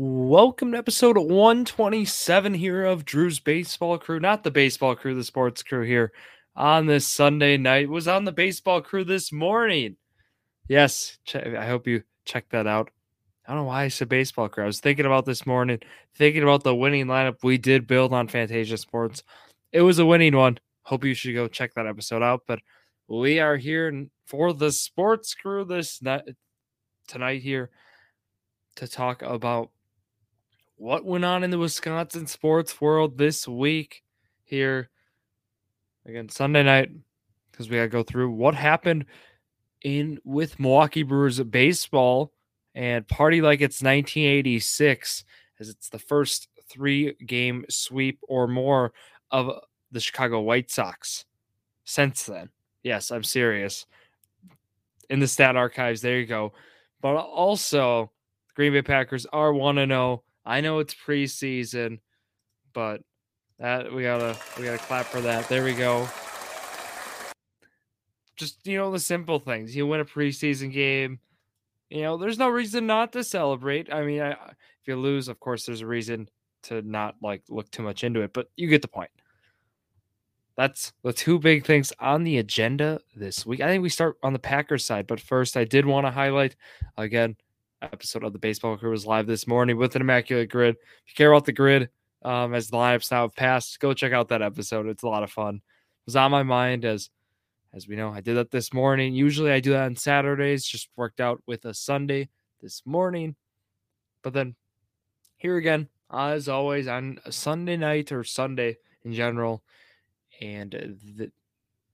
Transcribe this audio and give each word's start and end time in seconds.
Welcome 0.00 0.70
to 0.70 0.78
episode 0.78 1.18
127 1.18 2.54
here 2.54 2.84
of 2.84 3.04
Drew's 3.04 3.40
Baseball 3.40 3.98
Crew. 3.98 4.20
Not 4.20 4.44
the 4.44 4.50
baseball 4.52 4.94
crew, 4.94 5.16
the 5.16 5.24
sports 5.24 5.64
crew 5.64 5.82
here 5.82 6.12
on 6.54 6.86
this 6.86 7.04
Sunday 7.04 7.56
night. 7.56 7.88
Was 7.88 8.06
on 8.06 8.22
the 8.22 8.30
baseball 8.30 8.80
crew 8.80 9.02
this 9.02 9.32
morning. 9.32 9.96
Yes, 10.68 11.18
I 11.34 11.66
hope 11.66 11.88
you 11.88 12.04
check 12.24 12.48
that 12.50 12.68
out. 12.68 12.90
I 13.44 13.50
don't 13.50 13.62
know 13.62 13.66
why 13.66 13.82
I 13.82 13.88
said 13.88 14.08
baseball 14.08 14.48
crew. 14.48 14.62
I 14.62 14.68
was 14.68 14.78
thinking 14.78 15.04
about 15.04 15.26
this 15.26 15.44
morning, 15.44 15.80
thinking 16.14 16.44
about 16.44 16.62
the 16.62 16.76
winning 16.76 17.06
lineup 17.06 17.42
we 17.42 17.58
did 17.58 17.88
build 17.88 18.12
on 18.12 18.28
Fantasia 18.28 18.76
Sports. 18.76 19.24
It 19.72 19.82
was 19.82 19.98
a 19.98 20.06
winning 20.06 20.36
one. 20.36 20.60
Hope 20.82 21.04
you 21.04 21.14
should 21.14 21.34
go 21.34 21.48
check 21.48 21.74
that 21.74 21.88
episode 21.88 22.22
out. 22.22 22.42
But 22.46 22.60
we 23.08 23.40
are 23.40 23.56
here 23.56 24.06
for 24.26 24.52
the 24.52 24.70
sports 24.70 25.34
crew 25.34 25.64
this 25.64 26.00
night 26.00 26.22
tonight 27.08 27.42
here 27.42 27.70
to 28.76 28.86
talk 28.86 29.22
about 29.22 29.72
what 30.78 31.04
went 31.04 31.24
on 31.24 31.42
in 31.42 31.50
the 31.50 31.58
Wisconsin 31.58 32.26
sports 32.26 32.80
world 32.80 33.18
this 33.18 33.46
week 33.46 34.02
here. 34.44 34.88
Again, 36.06 36.28
Sunday 36.28 36.62
night, 36.62 36.90
because 37.50 37.68
we 37.68 37.76
got 37.76 37.82
to 37.82 37.88
go 37.88 38.02
through 38.02 38.30
what 38.30 38.54
happened 38.54 39.04
in 39.82 40.18
with 40.24 40.58
Milwaukee 40.58 41.02
Brewers 41.02 41.40
baseball 41.40 42.32
and 42.74 43.06
party 43.08 43.42
like 43.42 43.60
it's 43.60 43.82
1986, 43.82 45.24
as 45.58 45.68
it's 45.68 45.88
the 45.88 45.98
first 45.98 46.48
three 46.70 47.14
game 47.26 47.64
sweep 47.68 48.20
or 48.28 48.46
more 48.46 48.92
of 49.30 49.50
the 49.90 50.00
Chicago 50.00 50.40
White 50.40 50.70
Sox 50.70 51.24
since 51.84 52.24
then. 52.24 52.50
Yes, 52.84 53.10
I'm 53.10 53.24
serious. 53.24 53.84
In 55.10 55.18
the 55.18 55.26
stat 55.26 55.56
archives, 55.56 56.00
there 56.00 56.20
you 56.20 56.26
go. 56.26 56.52
But 57.00 57.16
also, 57.16 58.12
Green 58.54 58.72
Bay 58.72 58.82
Packers 58.82 59.26
are 59.26 59.52
1 59.52 59.76
0 59.76 60.22
I 60.48 60.62
know 60.62 60.78
it's 60.78 60.94
preseason, 60.94 61.98
but 62.72 63.02
that 63.58 63.92
we 63.92 64.02
gotta 64.02 64.34
we 64.56 64.64
gotta 64.64 64.78
clap 64.78 65.04
for 65.04 65.20
that. 65.20 65.46
There 65.46 65.62
we 65.62 65.74
go. 65.74 66.08
Just 68.34 68.66
you 68.66 68.78
know 68.78 68.90
the 68.90 68.98
simple 68.98 69.38
things. 69.40 69.76
You 69.76 69.86
win 69.86 70.00
a 70.00 70.06
preseason 70.06 70.72
game. 70.72 71.18
You 71.90 72.02
know, 72.02 72.16
there's 72.16 72.38
no 72.38 72.48
reason 72.48 72.86
not 72.86 73.12
to 73.12 73.24
celebrate. 73.24 73.92
I 73.92 74.04
mean, 74.04 74.22
I, 74.22 74.30
if 74.30 74.86
you 74.86 74.96
lose, 74.96 75.28
of 75.28 75.38
course, 75.38 75.66
there's 75.66 75.82
a 75.82 75.86
reason 75.86 76.28
to 76.62 76.80
not 76.80 77.16
like 77.20 77.42
look 77.50 77.70
too 77.70 77.82
much 77.82 78.02
into 78.02 78.22
it, 78.22 78.32
but 78.32 78.48
you 78.56 78.68
get 78.68 78.80
the 78.80 78.88
point. 78.88 79.10
That's 80.56 80.94
the 81.02 81.12
two 81.12 81.38
big 81.38 81.66
things 81.66 81.92
on 82.00 82.24
the 82.24 82.38
agenda 82.38 83.00
this 83.14 83.44
week. 83.44 83.60
I 83.60 83.68
think 83.68 83.82
we 83.82 83.90
start 83.90 84.16
on 84.22 84.32
the 84.32 84.38
Packers 84.38 84.84
side, 84.84 85.06
but 85.06 85.20
first, 85.20 85.58
I 85.58 85.64
did 85.64 85.84
want 85.84 86.06
to 86.06 86.10
highlight 86.10 86.56
again 86.96 87.36
episode 87.82 88.24
of 88.24 88.32
the 88.32 88.38
Baseball 88.38 88.76
Crew 88.76 88.90
was 88.90 89.06
live 89.06 89.26
this 89.26 89.46
morning 89.46 89.76
with 89.76 89.94
an 89.94 90.02
immaculate 90.02 90.50
grid. 90.50 90.76
If 90.76 91.12
you 91.12 91.14
care 91.14 91.32
about 91.32 91.44
the 91.44 91.52
grid, 91.52 91.90
um, 92.22 92.54
as 92.54 92.68
the 92.68 92.76
lineups 92.76 93.10
now 93.10 93.22
have 93.22 93.36
passed, 93.36 93.78
go 93.80 93.94
check 93.94 94.12
out 94.12 94.28
that 94.28 94.42
episode. 94.42 94.86
It's 94.86 95.02
a 95.02 95.08
lot 95.08 95.22
of 95.22 95.30
fun. 95.30 95.56
It 95.56 95.60
was 96.06 96.16
on 96.16 96.30
my 96.30 96.42
mind 96.42 96.84
as 96.84 97.10
as 97.74 97.86
we 97.86 97.96
know, 97.96 98.10
I 98.10 98.20
did 98.20 98.36
that 98.36 98.50
this 98.50 98.72
morning. 98.72 99.14
Usually 99.14 99.52
I 99.52 99.60
do 99.60 99.72
that 99.72 99.84
on 99.84 99.96
Saturdays, 99.96 100.66
just 100.66 100.88
worked 100.96 101.20
out 101.20 101.42
with 101.46 101.64
a 101.66 101.74
Sunday 101.74 102.30
this 102.62 102.82
morning. 102.86 103.36
But 104.22 104.32
then 104.32 104.56
here 105.36 105.58
again, 105.58 105.88
as 106.10 106.48
always, 106.48 106.88
on 106.88 107.18
a 107.26 107.32
Sunday 107.32 107.76
night 107.76 108.10
or 108.10 108.24
Sunday 108.24 108.78
in 109.04 109.12
general. 109.12 109.62
And 110.40 110.70
the, 111.16 111.30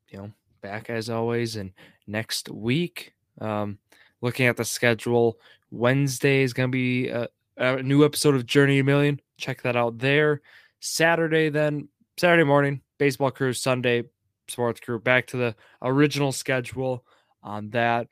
you 0.09 0.19
know, 0.19 0.33
back 0.61 0.91
as 0.91 1.11
always. 1.11 1.57
And 1.57 1.73
next 2.07 2.49
week, 2.49 3.13
um, 3.41 3.79
looking 4.21 4.47
at 4.47 4.57
the 4.57 4.65
schedule, 4.65 5.39
Wednesday 5.75 6.43
is 6.43 6.53
going 6.53 6.71
to 6.71 6.73
be 6.73 7.09
a, 7.09 7.29
a, 7.57 7.83
new 7.83 8.05
episode 8.05 8.35
of 8.35 8.47
Journey 8.47 8.79
a 8.79 8.85
Million. 8.85 9.21
Check 9.37 9.63
that 9.63 9.77
out 9.77 9.99
there. 9.99 10.41
Saturday, 10.81 11.49
then 11.49 11.89
Saturday 12.17 12.45
morning, 12.45 12.81
baseball 12.99 13.31
crew. 13.31 13.53
Sunday, 13.53 14.05
sports 14.49 14.81
crew. 14.81 14.99
Back 15.01 15.27
to 15.29 15.37
the 15.37 15.57
original 15.83 16.33
schedule 16.33 17.05
on 17.43 17.71
that. 17.71 18.09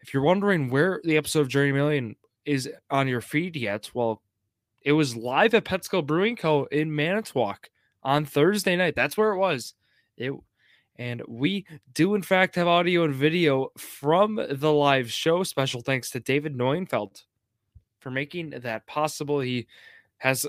If 0.00 0.14
you're 0.14 0.22
wondering 0.22 0.70
where 0.70 1.00
the 1.02 1.16
episode 1.16 1.40
of 1.40 1.48
Journey 1.48 1.70
a 1.70 1.74
Million 1.74 2.16
is 2.44 2.70
on 2.90 3.08
your 3.08 3.20
feed 3.20 3.56
yet, 3.56 3.90
well, 3.92 4.22
it 4.82 4.92
was 4.92 5.16
live 5.16 5.54
at 5.54 5.64
Petskull 5.64 6.06
Brewing 6.06 6.36
Co. 6.36 6.64
in 6.70 6.94
Manitowoc 6.94 7.70
on 8.04 8.24
Thursday 8.24 8.76
night. 8.76 8.94
That's 8.94 9.16
where 9.16 9.32
it 9.32 9.38
was. 9.38 9.74
It 10.16 10.32
and 10.98 11.22
we 11.28 11.66
do, 11.94 12.14
in 12.14 12.22
fact, 12.22 12.54
have 12.54 12.66
audio 12.66 13.04
and 13.04 13.14
video 13.14 13.70
from 13.76 14.40
the 14.50 14.72
live 14.72 15.10
show. 15.10 15.42
Special 15.42 15.80
thanks 15.80 16.10
to 16.10 16.20
David 16.20 16.56
Neuenfeld 16.56 17.22
for 18.00 18.10
making 18.10 18.50
that 18.50 18.86
possible. 18.86 19.40
He 19.40 19.66
has 20.18 20.46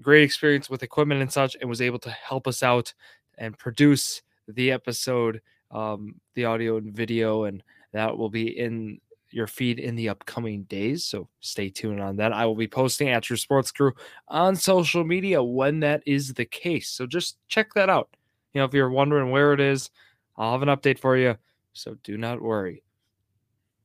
great 0.00 0.24
experience 0.24 0.68
with 0.68 0.82
equipment 0.82 1.20
and 1.20 1.32
such 1.32 1.56
and 1.60 1.68
was 1.68 1.80
able 1.80 2.00
to 2.00 2.10
help 2.10 2.48
us 2.48 2.62
out 2.62 2.92
and 3.38 3.56
produce 3.56 4.22
the 4.48 4.72
episode, 4.72 5.40
um, 5.70 6.20
the 6.34 6.44
audio 6.44 6.76
and 6.76 6.92
video. 6.92 7.44
And 7.44 7.62
that 7.92 8.16
will 8.16 8.30
be 8.30 8.58
in 8.58 9.00
your 9.30 9.46
feed 9.46 9.78
in 9.78 9.96
the 9.96 10.08
upcoming 10.08 10.62
days. 10.64 11.04
So 11.04 11.28
stay 11.40 11.68
tuned 11.68 12.00
on 12.00 12.16
that. 12.16 12.32
I 12.32 12.46
will 12.46 12.54
be 12.54 12.68
posting 12.68 13.08
at 13.08 13.28
your 13.28 13.36
sports 13.36 13.70
crew 13.70 13.92
on 14.28 14.56
social 14.56 15.04
media 15.04 15.42
when 15.42 15.80
that 15.80 16.02
is 16.06 16.34
the 16.34 16.44
case. 16.44 16.88
So 16.88 17.06
just 17.06 17.36
check 17.48 17.74
that 17.74 17.88
out. 17.88 18.08
You 18.54 18.60
know, 18.60 18.64
if 18.64 18.72
you're 18.72 18.90
wondering 18.90 19.30
where 19.30 19.52
it 19.52 19.60
is, 19.60 19.90
I'll 20.36 20.52
have 20.52 20.62
an 20.62 20.68
update 20.68 20.98
for 20.98 21.16
you. 21.16 21.36
So 21.72 21.96
do 22.04 22.16
not 22.16 22.40
worry. 22.40 22.82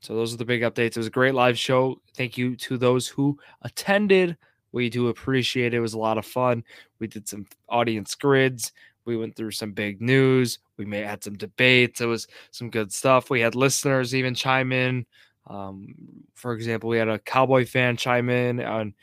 So 0.02 0.16
those 0.16 0.34
are 0.34 0.38
the 0.38 0.46
big 0.46 0.62
updates. 0.62 0.92
It 0.92 0.98
was 0.98 1.08
a 1.08 1.12
great 1.12 1.34
live 1.34 1.58
show. 1.58 2.02
Thank 2.16 2.38
you 2.38 2.56
to 2.58 2.78
those 2.78 3.08
who 3.08 3.38
attended. 3.64 4.38
We 4.72 4.90
do 4.90 5.08
appreciate 5.08 5.74
it. 5.74 5.78
It 5.78 5.82
was 5.82 5.96
a 5.96 6.00
lot 6.00 6.18
of 6.18 6.26
fun. 6.26 6.64
We 7.00 7.08
did 7.08 7.28
some 7.28 7.48
audience 7.68 8.16
grids. 8.16 8.72
We 9.06 9.18
went 9.18 9.36
through 9.36 9.52
some 9.52 9.72
big 9.72 10.02
news. 10.02 10.60
We 10.78 10.86
may 10.86 11.00
had 11.00 11.24
some 11.24 11.34
debates. 11.34 12.00
It 12.00 12.06
was 12.06 12.28
some 12.52 12.70
good 12.70 12.94
stuff. 12.94 13.30
We 13.30 13.42
had 13.42 13.56
listeners 13.56 14.14
even 14.14 14.36
chime 14.36 14.72
in. 14.72 15.06
Um, 15.48 15.96
for 16.36 16.54
example, 16.54 16.90
we 16.90 17.00
had 17.00 17.10
a 17.10 17.20
Cowboy 17.20 17.66
fan 17.66 17.98
chime 17.98 18.30
in 18.30 18.62
on 18.62 18.94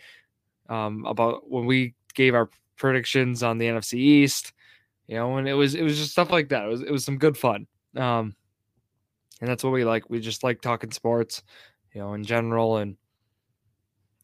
um, 0.68 1.04
about 1.06 1.50
when 1.50 1.66
we 1.66 1.94
gave 2.14 2.34
our 2.34 2.48
predictions 2.76 3.42
on 3.42 3.58
the 3.58 3.66
NFC 3.66 3.94
East 3.94 4.52
you 5.06 5.16
know, 5.16 5.36
and 5.36 5.48
it 5.48 5.54
was 5.54 5.74
it 5.74 5.82
was 5.82 5.96
just 5.96 6.12
stuff 6.12 6.30
like 6.30 6.48
that. 6.50 6.64
It 6.64 6.68
was 6.68 6.82
it 6.82 6.90
was 6.90 7.04
some 7.04 7.18
good 7.18 7.36
fun. 7.36 7.66
Um, 7.96 8.34
and 9.40 9.48
that's 9.48 9.62
what 9.64 9.72
we 9.72 9.84
like. 9.84 10.08
We 10.08 10.20
just 10.20 10.42
like 10.42 10.60
talking 10.60 10.90
sports, 10.90 11.42
you 11.92 12.00
know, 12.00 12.14
in 12.14 12.24
general, 12.24 12.78
and 12.78 12.96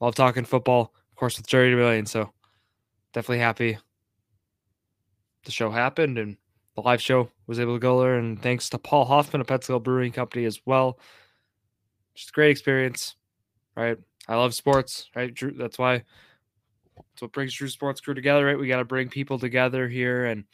love 0.00 0.15
talking 0.15 0.44
football, 0.44 0.93
of 1.10 1.16
course, 1.16 1.37
with 1.37 1.47
Jerry 1.47 1.72
DeMillion. 1.72 2.09
So 2.09 2.32
definitely 3.12 3.41
happy 3.41 3.78
the 5.44 5.50
show 5.50 5.70
happened 5.70 6.19
and 6.19 6.37
the 6.75 6.82
live 6.82 7.03
show 7.03 7.28
was 7.47 7.60
able 7.60 7.75
to 7.75 7.81
go 7.81 8.00
there. 8.00 8.16
And 8.16 8.41
thanks 8.41 8.69
to 8.70 8.78
Paul 8.78 9.04
Hoffman 9.04 9.41
of 9.41 9.47
Petskull 9.47 9.82
Brewing 9.82 10.12
Company 10.12 10.44
as 10.44 10.60
well. 10.64 10.99
Just 12.14 12.31
a 12.31 12.32
great 12.32 12.50
experience, 12.50 13.16
right? 13.76 13.99
I 14.28 14.37
love 14.37 14.54
sports, 14.54 15.10
right? 15.16 15.32
Drew, 15.32 15.53
that's 15.53 15.78
why 15.78 16.03
that's 16.97 17.22
what 17.22 17.32
brings 17.32 17.54
Drew 17.54 17.69
Sports 17.69 18.00
Crew 18.00 18.14
together, 18.14 18.47
right? 18.47 18.59
We 18.59 18.69
got 18.69 18.78
to 18.78 18.84
bring 18.84 19.09
people 19.09 19.38
together 19.38 19.88
here 19.88 20.26
and 20.26 20.44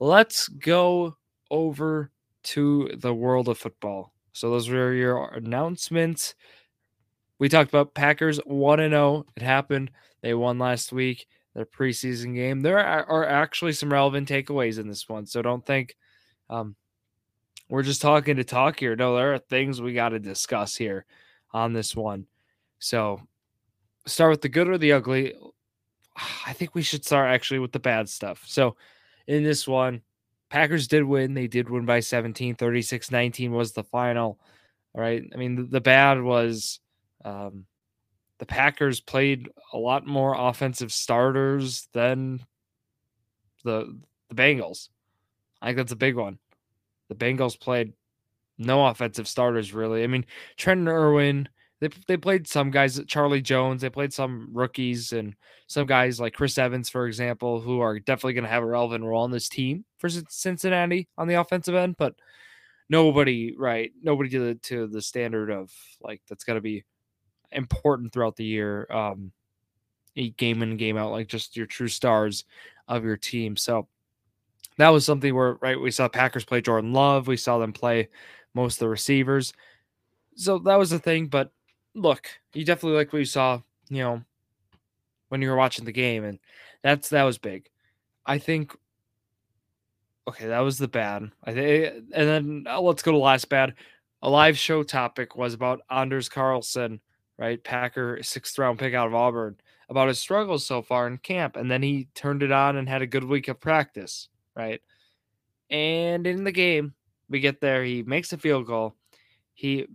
let's 0.00 0.48
go 0.48 1.16
over 1.50 2.10
to 2.44 2.90
the 2.96 3.14
world 3.14 3.48
of 3.48 3.58
football. 3.58 4.12
So 4.32 4.50
those 4.50 4.68
were 4.68 4.92
your 4.92 5.34
announcements. 5.34 6.34
We 7.38 7.48
talked 7.48 7.70
about 7.70 7.94
Packers 7.94 8.38
1 8.46 8.78
0. 8.78 9.26
It 9.36 9.42
happened. 9.42 9.90
They 10.22 10.34
won 10.34 10.58
last 10.58 10.92
week, 10.92 11.26
their 11.54 11.66
preseason 11.66 12.34
game. 12.34 12.60
There 12.60 12.78
are 12.78 13.24
actually 13.26 13.72
some 13.72 13.92
relevant 13.92 14.28
takeaways 14.28 14.78
in 14.78 14.88
this 14.88 15.08
one. 15.08 15.26
So 15.26 15.42
don't 15.42 15.64
think 15.64 15.96
um, 16.50 16.76
we're 17.68 17.82
just 17.82 18.02
talking 18.02 18.36
to 18.36 18.44
talk 18.44 18.80
here. 18.80 18.96
No, 18.96 19.14
there 19.14 19.34
are 19.34 19.38
things 19.38 19.80
we 19.80 19.92
got 19.92 20.10
to 20.10 20.18
discuss 20.18 20.76
here 20.76 21.04
on 21.52 21.72
this 21.72 21.94
one. 21.94 22.26
So 22.78 23.20
start 24.06 24.30
with 24.30 24.42
the 24.42 24.48
good 24.48 24.68
or 24.68 24.78
the 24.78 24.92
ugly. 24.92 25.34
I 26.46 26.52
think 26.52 26.74
we 26.74 26.82
should 26.82 27.04
start 27.04 27.30
actually 27.30 27.60
with 27.60 27.72
the 27.72 27.78
bad 27.78 28.08
stuff. 28.08 28.42
So 28.46 28.76
in 29.28 29.44
this 29.44 29.68
one. 29.68 30.02
Packers 30.50 30.88
did 30.88 31.04
win. 31.04 31.34
They 31.34 31.46
did 31.46 31.68
win 31.68 31.84
by 31.84 32.00
17. 32.00 32.56
36 32.56 33.10
19 33.10 33.52
was 33.52 33.72
the 33.72 33.84
final. 33.84 34.40
All 34.94 35.00
right. 35.00 35.22
I 35.32 35.36
mean, 35.36 35.54
the, 35.54 35.62
the 35.64 35.80
bad 35.80 36.20
was 36.20 36.80
um, 37.24 37.66
the 38.38 38.46
Packers 38.46 39.00
played 39.00 39.48
a 39.72 39.78
lot 39.78 40.06
more 40.06 40.34
offensive 40.36 40.90
starters 40.92 41.88
than 41.92 42.44
the 43.62 44.00
the 44.30 44.34
Bengals. 44.34 44.88
I 45.60 45.66
think 45.66 45.76
that's 45.76 45.92
a 45.92 45.96
big 45.96 46.16
one. 46.16 46.38
The 47.08 47.14
Bengals 47.14 47.58
played 47.58 47.92
no 48.56 48.86
offensive 48.86 49.28
starters 49.28 49.74
really. 49.74 50.02
I 50.02 50.06
mean, 50.06 50.24
Trent 50.56 50.88
Irwin 50.88 51.48
they 51.80 51.88
they 52.06 52.16
played 52.16 52.48
some 52.48 52.70
guys, 52.70 53.00
Charlie 53.06 53.40
Jones. 53.40 53.82
They 53.82 53.90
played 53.90 54.12
some 54.12 54.48
rookies 54.52 55.12
and 55.12 55.34
some 55.68 55.86
guys 55.86 56.18
like 56.18 56.34
Chris 56.34 56.58
Evans, 56.58 56.88
for 56.88 57.06
example, 57.06 57.60
who 57.60 57.80
are 57.80 57.98
definitely 58.00 58.34
going 58.34 58.44
to 58.44 58.50
have 58.50 58.62
a 58.62 58.66
relevant 58.66 59.04
role 59.04 59.22
on 59.22 59.30
this 59.30 59.48
team 59.48 59.84
for 59.98 60.08
Cincinnati 60.08 61.08
on 61.16 61.28
the 61.28 61.34
offensive 61.34 61.74
end. 61.76 61.96
But 61.96 62.14
nobody, 62.88 63.54
right? 63.56 63.92
Nobody 64.02 64.30
to 64.30 64.40
the 64.40 64.54
to 64.54 64.86
the 64.88 65.02
standard 65.02 65.50
of 65.50 65.72
like 66.00 66.20
that's 66.28 66.44
going 66.44 66.56
to 66.56 66.62
be 66.62 66.84
important 67.52 68.12
throughout 68.12 68.36
the 68.36 68.44
year. 68.44 68.86
Um, 68.90 69.32
game 70.36 70.62
in 70.62 70.76
game 70.76 70.96
out, 70.96 71.12
like 71.12 71.28
just 71.28 71.56
your 71.56 71.66
true 71.66 71.88
stars 71.88 72.44
of 72.88 73.04
your 73.04 73.16
team. 73.16 73.56
So 73.56 73.86
that 74.78 74.88
was 74.88 75.04
something 75.04 75.32
where 75.34 75.54
right 75.60 75.80
we 75.80 75.92
saw 75.92 76.08
Packers 76.08 76.44
play 76.44 76.60
Jordan 76.60 76.92
Love, 76.92 77.28
we 77.28 77.36
saw 77.36 77.58
them 77.58 77.72
play 77.72 78.08
most 78.54 78.76
of 78.76 78.80
the 78.80 78.88
receivers. 78.88 79.52
So 80.34 80.58
that 80.60 80.76
was 80.76 80.90
the 80.90 80.98
thing. 80.98 81.28
But 81.28 81.52
look, 82.00 82.28
you 82.52 82.64
definitely 82.64 82.96
like 82.96 83.12
what 83.12 83.20
you 83.20 83.24
saw, 83.24 83.60
you 83.88 84.02
know, 84.02 84.22
when 85.28 85.42
you 85.42 85.48
were 85.50 85.56
watching 85.56 85.84
the 85.84 85.92
game, 85.92 86.24
and 86.24 86.38
that's 86.82 87.08
that 87.10 87.24
was 87.24 87.38
big. 87.38 87.68
I 88.26 88.38
think. 88.38 88.76
Okay, 90.28 90.48
that 90.48 90.60
was 90.60 90.76
the 90.76 90.88
bad. 90.88 91.30
I 91.44 91.54
think, 91.54 91.94
and 92.12 92.28
then 92.28 92.64
uh, 92.68 92.80
let's 92.80 93.02
go 93.02 93.12
to 93.12 93.18
last 93.18 93.48
bad. 93.48 93.74
A 94.20 94.28
live 94.28 94.58
show 94.58 94.82
topic 94.82 95.36
was 95.36 95.54
about 95.54 95.80
Anders 95.90 96.28
Carlson, 96.28 97.00
right? 97.38 97.62
Packer 97.62 98.18
sixth 98.22 98.58
round 98.58 98.78
pick 98.78 98.92
out 98.92 99.06
of 99.06 99.14
Auburn, 99.14 99.56
about 99.88 100.08
his 100.08 100.18
struggles 100.18 100.66
so 100.66 100.82
far 100.82 101.06
in 101.06 101.18
camp, 101.18 101.56
and 101.56 101.70
then 101.70 101.82
he 101.82 102.08
turned 102.14 102.42
it 102.42 102.52
on 102.52 102.76
and 102.76 102.88
had 102.88 103.00
a 103.00 103.06
good 103.06 103.24
week 103.24 103.48
of 103.48 103.60
practice, 103.60 104.28
right? 104.54 104.82
And 105.70 106.26
in 106.26 106.44
the 106.44 106.52
game, 106.52 106.94
we 107.28 107.40
get 107.40 107.60
there, 107.60 107.84
he 107.84 108.02
makes 108.02 108.32
a 108.32 108.38
field 108.38 108.66
goal. 108.66 108.96
He 109.54 109.86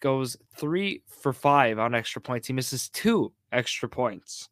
goes 0.00 0.36
three 0.56 1.02
for 1.06 1.32
five 1.32 1.78
on 1.78 1.94
extra 1.94 2.20
points. 2.20 2.46
He 2.46 2.52
misses 2.52 2.88
two 2.88 3.32
extra 3.52 3.88
points. 3.88 4.48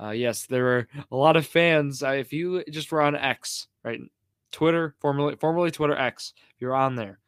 Uh, 0.00 0.10
yes, 0.10 0.46
there 0.46 0.64
were 0.64 0.88
a 1.10 1.16
lot 1.16 1.36
of 1.36 1.46
fans. 1.46 2.02
Uh, 2.02 2.10
if 2.10 2.32
you 2.32 2.62
just 2.70 2.90
were 2.92 3.02
on 3.02 3.16
X, 3.16 3.66
right, 3.82 4.00
Twitter, 4.52 4.94
formerly 5.00 5.36
formerly 5.36 5.70
Twitter 5.70 5.96
X, 5.96 6.34
if 6.54 6.60
you're 6.60 6.74
on 6.74 6.94
there, 6.94 7.18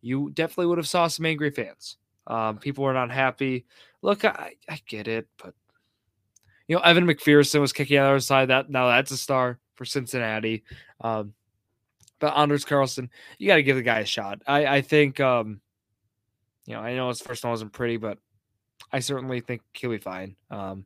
you 0.00 0.30
definitely 0.30 0.66
would 0.66 0.78
have 0.78 0.88
saw 0.88 1.06
some 1.06 1.26
angry 1.26 1.50
fans. 1.50 1.96
Um, 2.26 2.58
people 2.58 2.84
were 2.84 2.92
not 2.92 3.10
happy. 3.10 3.64
Look, 4.02 4.24
I, 4.24 4.54
I 4.68 4.80
get 4.86 5.08
it, 5.08 5.26
but 5.42 5.54
you 6.66 6.76
know, 6.76 6.82
Evan 6.82 7.06
McPherson 7.06 7.60
was 7.60 7.72
kicking 7.72 7.98
on 7.98 8.04
the 8.04 8.10
other 8.10 8.20
side. 8.20 8.48
That 8.48 8.68
now 8.68 8.88
that's 8.88 9.10
a 9.10 9.16
star 9.16 9.58
for 9.74 9.86
Cincinnati. 9.86 10.64
Um, 11.00 11.32
but 12.18 12.36
Anders 12.36 12.64
Carlson, 12.64 13.10
you 13.38 13.46
got 13.46 13.56
to 13.56 13.62
give 13.62 13.76
the 13.76 13.82
guy 13.82 14.00
a 14.00 14.04
shot. 14.04 14.42
I, 14.46 14.66
I 14.66 14.80
think, 14.82 15.20
um, 15.20 15.60
you 16.68 16.74
know, 16.74 16.80
I 16.80 16.94
know 16.94 17.08
his 17.08 17.22
first 17.22 17.44
one 17.44 17.50
wasn't 17.50 17.72
pretty, 17.72 17.96
but 17.96 18.18
I 18.92 19.00
certainly 19.00 19.40
think 19.40 19.62
he'll 19.72 19.88
be 19.88 19.96
fine. 19.96 20.36
Um, 20.50 20.84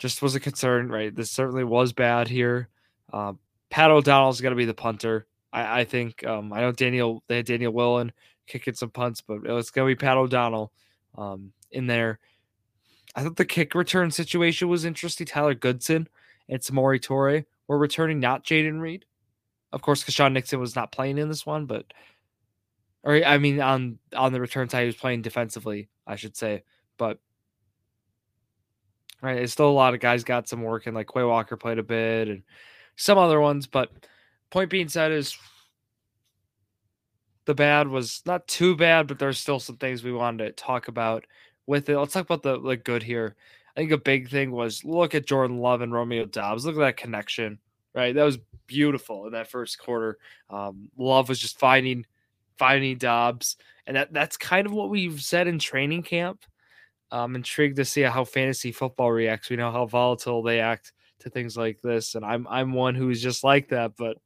just 0.00 0.22
was 0.22 0.34
a 0.34 0.40
concern, 0.40 0.88
right? 0.88 1.14
This 1.14 1.30
certainly 1.30 1.62
was 1.62 1.92
bad 1.92 2.26
here. 2.26 2.68
Uh, 3.12 3.34
Pat 3.70 3.92
O'Donnell's 3.92 4.40
going 4.40 4.50
to 4.50 4.56
be 4.56 4.64
the 4.64 4.74
punter. 4.74 5.28
I, 5.52 5.80
I 5.80 5.84
think 5.84 6.26
um, 6.26 6.52
I 6.52 6.62
know 6.62 6.72
Daniel 6.72 7.22
they 7.28 7.36
had 7.36 7.46
Daniel 7.46 7.72
Whelan 7.72 8.10
kicking 8.48 8.74
some 8.74 8.90
punts, 8.90 9.20
but 9.20 9.38
it's 9.44 9.70
going 9.70 9.88
to 9.88 9.94
be 9.94 9.98
Pat 9.98 10.16
O'Donnell 10.16 10.72
um, 11.16 11.52
in 11.70 11.86
there. 11.86 12.18
I 13.14 13.22
thought 13.22 13.36
the 13.36 13.44
kick 13.44 13.76
return 13.76 14.10
situation 14.10 14.66
was 14.66 14.84
interesting. 14.84 15.28
Tyler 15.28 15.54
Goodson 15.54 16.08
and 16.48 16.60
Samori 16.60 17.00
Toure 17.00 17.44
were 17.68 17.78
returning, 17.78 18.18
not 18.18 18.44
Jayden 18.44 18.80
Reed. 18.80 19.04
Of 19.72 19.80
course, 19.80 20.02
Keisean 20.02 20.32
Nixon 20.32 20.58
was 20.58 20.74
not 20.74 20.90
playing 20.90 21.18
in 21.18 21.28
this 21.28 21.46
one, 21.46 21.66
but 21.66 21.86
or 23.02 23.22
I 23.24 23.38
mean 23.38 23.60
on 23.60 23.98
on 24.14 24.32
the 24.32 24.40
return 24.40 24.68
side, 24.68 24.80
he 24.80 24.86
was 24.86 24.96
playing 24.96 25.22
defensively, 25.22 25.88
I 26.06 26.16
should 26.16 26.36
say. 26.36 26.62
But 26.96 27.18
right, 29.22 29.38
it's 29.38 29.52
still 29.52 29.70
a 29.70 29.72
lot 29.72 29.94
of 29.94 30.00
guys 30.00 30.24
got 30.24 30.48
some 30.48 30.62
work, 30.62 30.86
and 30.86 30.94
like 30.94 31.08
Quay 31.12 31.22
Walker 31.22 31.56
played 31.56 31.78
a 31.78 31.82
bit, 31.82 32.28
and 32.28 32.42
some 32.96 33.18
other 33.18 33.40
ones. 33.40 33.66
But 33.66 33.90
point 34.50 34.70
being 34.70 34.88
said 34.88 35.12
is 35.12 35.36
the 37.44 37.54
bad 37.54 37.88
was 37.88 38.22
not 38.26 38.46
too 38.46 38.76
bad, 38.76 39.06
but 39.06 39.18
there's 39.18 39.38
still 39.38 39.60
some 39.60 39.76
things 39.76 40.04
we 40.04 40.12
wanted 40.12 40.44
to 40.44 40.52
talk 40.52 40.88
about 40.88 41.24
with 41.66 41.88
it. 41.88 41.98
Let's 41.98 42.12
talk 42.12 42.24
about 42.24 42.42
the 42.42 42.60
the 42.60 42.76
good 42.76 43.02
here. 43.02 43.36
I 43.76 43.80
think 43.80 43.92
a 43.92 43.98
big 43.98 44.28
thing 44.28 44.50
was 44.50 44.84
look 44.84 45.14
at 45.14 45.26
Jordan 45.26 45.58
Love 45.58 45.82
and 45.82 45.92
Romeo 45.92 46.24
Doubs. 46.24 46.66
Look 46.66 46.74
at 46.74 46.80
that 46.80 46.96
connection, 46.96 47.58
right? 47.94 48.14
That 48.14 48.24
was 48.24 48.38
beautiful 48.66 49.26
in 49.26 49.32
that 49.32 49.50
first 49.50 49.78
quarter. 49.78 50.18
Um, 50.50 50.90
Love 50.98 51.28
was 51.28 51.38
just 51.38 51.58
finding 51.58 52.04
finding 52.58 52.98
Doubs, 52.98 53.56
and 53.86 53.96
that 53.96 54.12
that's 54.12 54.36
kind 54.36 54.66
of 54.66 54.72
what 54.72 54.90
we've 54.90 55.20
said 55.20 55.46
in 55.46 55.58
training 55.58 56.02
camp. 56.02 56.44
I'm 57.10 57.36
intrigued 57.36 57.76
to 57.76 57.84
see 57.84 58.02
how 58.02 58.24
fantasy 58.24 58.72
football 58.72 59.10
reacts. 59.10 59.48
We 59.48 59.56
know 59.56 59.72
how 59.72 59.86
volatile 59.86 60.42
they 60.42 60.60
act 60.60 60.92
to 61.20 61.30
things 61.30 61.56
like 61.56 61.80
this, 61.80 62.14
and 62.14 62.24
I'm 62.24 62.46
I'm 62.48 62.72
one 62.72 62.94
who's 62.94 63.22
just 63.22 63.44
like 63.44 63.68
that. 63.68 63.92
But 63.96 64.18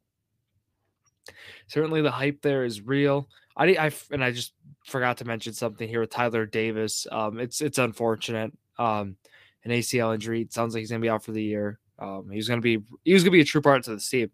certainly 1.69 2.03
the 2.03 2.11
hype 2.11 2.43
there 2.43 2.65
is 2.65 2.81
real. 2.81 3.29
I, 3.57 3.67
I 3.77 3.91
and 4.11 4.25
I 4.25 4.33
just 4.33 4.55
forgot 4.87 5.19
to 5.19 5.25
mention 5.25 5.53
something 5.53 5.89
here 5.89 6.01
with 6.01 6.11
Tyler 6.11 6.47
Davis. 6.47 7.07
Um, 7.11 7.39
it's 7.39 7.61
it's 7.61 7.79
unfortunate. 7.79 8.53
Um, 8.79 9.17
an 9.65 9.71
ACL 9.71 10.15
injury. 10.15 10.43
It 10.43 10.53
sounds 10.53 10.75
like 10.75 10.81
he's 10.81 10.91
gonna 10.91 11.01
be 11.01 11.11
out 11.11 11.23
for 11.23 11.33
the 11.33 11.43
year. 11.43 11.79
Um, 11.99 12.31
he's 12.31 12.49
gonna 12.49 12.61
be 12.61 12.83
he 13.05 13.13
was 13.13 13.23
gonna 13.23 13.33
be 13.33 13.41
a 13.41 13.45
true 13.45 13.63
part 13.63 13.85
to 13.85 13.95
the 13.95 14.01
team. 14.01 14.31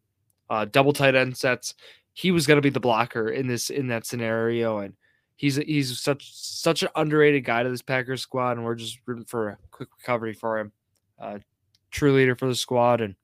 Uh, 0.49 0.65
double 0.65 0.93
tight 0.93 1.15
end 1.15 1.37
sets. 1.37 1.75
He 2.19 2.32
was 2.32 2.49
gonna 2.49 2.61
be 2.61 2.69
the 2.69 2.81
blocker 2.81 3.29
in 3.29 3.47
this 3.47 3.70
in 3.70 3.87
that 3.88 4.05
scenario, 4.05 4.79
and 4.79 4.94
he's 5.37 5.55
he's 5.55 6.00
such 6.00 6.35
such 6.35 6.82
an 6.82 6.88
underrated 6.97 7.44
guy 7.44 7.62
to 7.62 7.70
this 7.70 7.81
Packers 7.81 8.23
squad, 8.23 8.56
and 8.56 8.65
we're 8.65 8.75
just 8.75 8.99
rooting 9.06 9.25
for 9.25 9.50
a 9.50 9.59
quick 9.70 9.88
recovery 10.00 10.32
for 10.35 10.59
him. 10.59 10.73
Uh, 11.17 11.38
true 11.93 12.12
leader 12.12 12.35
for 12.35 12.49
the 12.49 12.56
squad, 12.56 13.00
and 13.00 13.15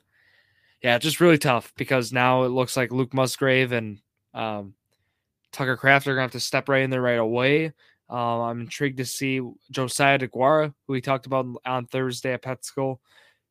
yeah, 0.81 0.97
just 0.99 1.19
really 1.19 1.39
tough 1.39 1.73
because 1.77 2.13
now 2.13 2.45
it 2.45 2.51
looks 2.51 2.77
like 2.77 2.93
Luke 2.93 3.13
Musgrave 3.13 3.73
and 3.73 3.99
um, 4.33 4.75
Tucker 5.51 5.77
Kraft 5.77 6.07
are 6.07 6.13
gonna 6.13 6.23
have 6.23 6.31
to 6.31 6.39
step 6.39 6.69
right 6.69 6.85
in 6.85 6.91
there 6.91 7.03
right 7.03 7.19
away. 7.19 7.73
Um, 8.09 8.41
I'm 8.43 8.61
intrigued 8.61 8.99
to 8.99 9.05
see 9.05 9.41
Josiah 9.73 10.21
DeGuara, 10.21 10.73
who 10.87 10.93
we 10.93 11.01
talked 11.01 11.27
about 11.27 11.47
on 11.67 11.87
Thursday 11.87 12.33
at 12.33 12.43
Petskull, 12.43 12.99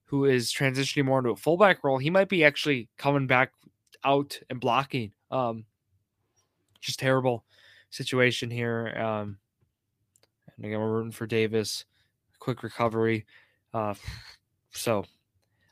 who 0.06 0.24
is 0.24 0.54
transitioning 0.54 1.04
more 1.04 1.20
into 1.20 1.32
a 1.32 1.36
fullback 1.36 1.84
role. 1.84 1.98
He 1.98 2.10
might 2.10 2.30
be 2.30 2.46
actually 2.46 2.88
coming 2.98 3.28
back 3.28 3.52
out 4.06 4.40
and 4.50 4.60
blocking. 4.60 5.12
Um, 5.32 5.66
just 6.82 7.00
terrible 7.00 7.46
situation 7.90 8.50
here. 8.50 8.94
Um, 8.98 9.38
and 10.58 10.66
again, 10.66 10.80
we're 10.80 10.92
rooting 10.92 11.12
for 11.12 11.26
Davis. 11.26 11.86
Quick 12.40 12.64
recovery. 12.64 13.26
Uh, 13.74 13.94
so 14.72 15.06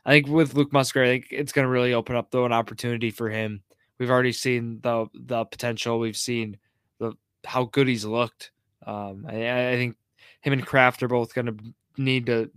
I 0.04 0.12
think 0.12 0.26
with 0.26 0.54
Luke 0.54 0.72
Musgrave, 0.72 1.06
I 1.06 1.12
think 1.12 1.26
it's 1.30 1.52
going 1.52 1.64
to 1.64 1.70
really 1.70 1.94
open 1.94 2.16
up 2.16 2.30
though 2.30 2.46
an 2.46 2.52
opportunity 2.52 3.10
for 3.10 3.28
him. 3.28 3.62
We've 3.98 4.10
already 4.10 4.32
seen 4.32 4.80
the 4.82 5.06
the 5.14 5.44
potential. 5.44 5.98
We've 5.98 6.16
seen 6.16 6.56
the 6.98 7.12
how 7.44 7.64
good 7.64 7.88
he's 7.88 8.04
looked. 8.04 8.50
Um, 8.84 9.26
I, 9.28 9.70
I 9.70 9.76
think 9.76 9.96
him 10.40 10.52
and 10.52 10.66
Kraft 10.66 11.02
are 11.02 11.08
both 11.08 11.34
going 11.34 11.46
to 11.46 11.56
need 11.96 12.26
to 12.26 12.50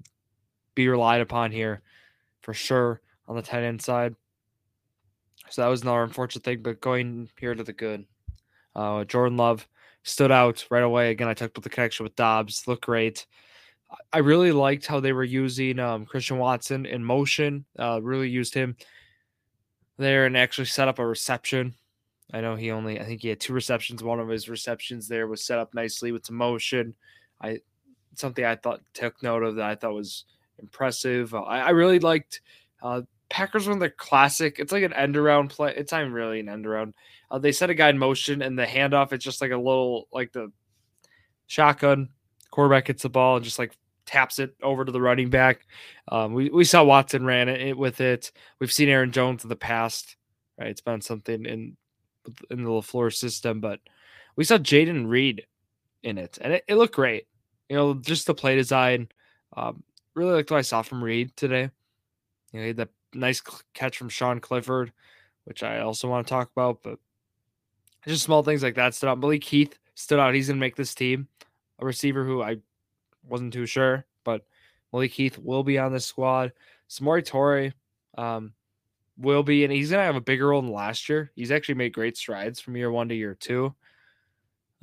be 0.73 0.87
relied 0.87 1.21
upon 1.21 1.51
here 1.51 1.81
for 2.41 2.53
sure 2.53 3.01
on 3.27 3.35
the 3.35 3.41
tight 3.41 3.63
end 3.63 3.81
side. 3.81 4.15
So 5.49 5.61
that 5.61 5.67
was 5.67 5.81
another 5.81 6.03
unfortunate 6.03 6.43
thing. 6.43 6.61
But 6.61 6.81
going 6.81 7.29
here 7.39 7.55
to 7.55 7.63
the 7.63 7.73
good, 7.73 8.05
uh, 8.75 9.03
Jordan 9.05 9.37
Love 9.37 9.67
stood 10.03 10.31
out 10.31 10.65
right 10.69 10.83
away. 10.83 11.11
Again, 11.11 11.27
I 11.27 11.33
talked 11.33 11.57
about 11.57 11.63
the 11.63 11.69
connection 11.69 12.03
with 12.03 12.15
Doubs. 12.15 12.67
looked 12.67 12.85
great. 12.85 13.25
I 14.11 14.19
really 14.19 14.51
liked 14.51 14.85
how 14.85 14.99
they 14.99 15.13
were 15.13 15.23
using 15.23 15.79
um, 15.79 16.05
Christian 16.05 16.37
Watson 16.37 16.85
in 16.85 17.03
motion. 17.03 17.65
Uh, 17.77 18.01
really 18.01 18.29
used 18.29 18.53
him 18.53 18.75
there 19.97 20.25
and 20.25 20.35
actually 20.35 20.65
set 20.65 20.87
up 20.87 20.99
a 20.99 21.05
reception. 21.05 21.73
I 22.33 22.41
know 22.41 22.55
he 22.55 22.71
only, 22.71 22.99
I 22.99 23.05
think 23.05 23.21
he 23.21 23.29
had 23.29 23.39
two 23.39 23.53
receptions. 23.53 24.03
One 24.03 24.19
of 24.19 24.27
his 24.27 24.49
receptions 24.49 25.07
there 25.07 25.27
was 25.27 25.43
set 25.43 25.59
up 25.59 25.73
nicely 25.73 26.11
with 26.11 26.25
some 26.25 26.35
motion. 26.35 26.95
I 27.41 27.59
something 28.15 28.45
I 28.45 28.55
thought 28.55 28.81
took 28.93 29.21
note 29.21 29.43
of 29.43 29.55
that 29.55 29.65
I 29.65 29.75
thought 29.75 29.93
was 29.93 30.25
impressive. 30.59 31.33
I, 31.33 31.61
I, 31.61 31.69
really 31.71 31.99
liked 31.99 32.41
uh, 32.81 33.01
Packers 33.29 33.67
when 33.67 33.79
the 33.79 33.89
classic. 33.89 34.59
It's 34.59 34.71
like 34.71 34.83
an 34.83 34.93
end 34.93 35.17
around 35.17 35.49
play. 35.49 35.73
It's 35.75 35.91
not 35.91 36.09
really 36.09 36.39
an 36.39 36.49
end 36.49 36.65
around. 36.65 36.93
Uh, 37.29 37.39
they 37.39 37.51
set 37.51 37.69
a 37.69 37.75
guy 37.75 37.89
in 37.89 37.97
motion 37.97 38.41
and 38.41 38.57
the 38.57 38.65
handoff. 38.65 39.13
It's 39.13 39.25
just 39.25 39.41
like 39.41 39.51
a 39.51 39.57
little 39.57 40.07
like 40.11 40.31
the 40.31 40.51
shotgun 41.47 42.09
quarterback 42.51 42.85
gets 42.85 43.03
the 43.03 43.09
ball 43.09 43.35
and 43.35 43.45
just 43.45 43.59
like 43.59 43.75
taps 44.05 44.39
it 44.39 44.55
over 44.63 44.85
to 44.85 44.91
the 44.91 45.01
running 45.01 45.29
back. 45.29 45.65
Um, 46.07 46.33
we, 46.33 46.49
we 46.49 46.63
saw 46.63 46.83
Watson 46.83 47.25
ran 47.25 47.49
it 47.49 47.77
with 47.77 48.01
it. 48.01 48.31
We've 48.59 48.71
seen 48.71 48.89
Aaron 48.89 49.11
Jones 49.11 49.43
in 49.43 49.49
the 49.49 49.55
past, 49.55 50.15
right? 50.57 50.69
It's 50.69 50.81
been 50.81 51.01
something 51.01 51.45
in 51.45 51.77
in 52.49 52.63
the 52.63 52.69
LaFleur 52.69 53.13
system, 53.13 53.59
but 53.59 53.79
we 54.35 54.43
saw 54.43 54.57
Jayden 54.57 55.07
Reed 55.07 55.45
in 56.01 56.17
it, 56.17 56.37
and 56.41 56.53
it, 56.53 56.63
it, 56.67 56.75
looked 56.75 56.95
great. 56.95 57.27
You 57.69 57.75
know, 57.75 57.93
just 57.93 58.25
the 58.25 58.33
play 58.33 58.55
design. 58.55 59.09
Um, 59.55 59.83
really 60.15 60.33
liked 60.33 60.49
what 60.49 60.57
I 60.57 60.61
saw 60.61 60.81
from 60.81 61.03
Reed 61.03 61.35
today. 61.35 61.69
You 62.51 62.59
know, 62.59 62.61
he 62.61 62.67
had 62.69 62.89
nice 63.15 63.41
catch 63.73 63.97
from 63.97 64.09
Sean 64.09 64.39
Clifford, 64.39 64.91
which 65.45 65.63
I 65.63 65.79
also 65.79 66.07
want 66.07 66.27
to 66.27 66.31
talk 66.31 66.51
about, 66.55 66.83
but 66.83 66.99
just 68.07 68.23
small 68.23 68.43
things 68.43 68.63
like 68.63 68.75
that 68.75 68.93
stood 68.93 69.09
out. 69.09 69.19
Malik 69.19 69.43
Heath 69.43 69.77
stood 69.95 70.19
out. 70.19 70.35
He's 70.35 70.47
going 70.47 70.57
to 70.57 70.61
make 70.61 70.75
this 70.75 70.93
team 70.93 71.27
a 71.79 71.85
receiver 71.85 72.23
who 72.23 72.41
I 72.41 72.57
wasn't 73.23 73.53
too 73.53 73.65
sure, 73.65 74.05
but 74.23 74.45
Malik 74.93 75.11
Heath 75.11 75.37
will 75.37 75.63
be 75.63 75.79
on 75.79 75.91
this 75.91 76.05
squad. 76.05 76.53
Samori 76.89 77.25
Toure 77.27 77.73
um, 78.17 78.53
will 79.17 79.43
be, 79.43 79.63
and 79.63 79.73
he's 79.73 79.89
going 79.89 79.99
to 79.99 80.05
have 80.05 80.15
a 80.15 80.21
bigger 80.21 80.49
role 80.49 80.61
than 80.61 80.71
last 80.71 81.09
year. 81.09 81.31
He's 81.35 81.51
actually 81.51 81.75
made 81.75 81.93
great 81.93 82.17
strides 82.17 82.59
from 82.59 82.77
year 82.77 82.91
one 82.91 83.09
to 83.09 83.15
year 83.15 83.35
two. 83.35 83.73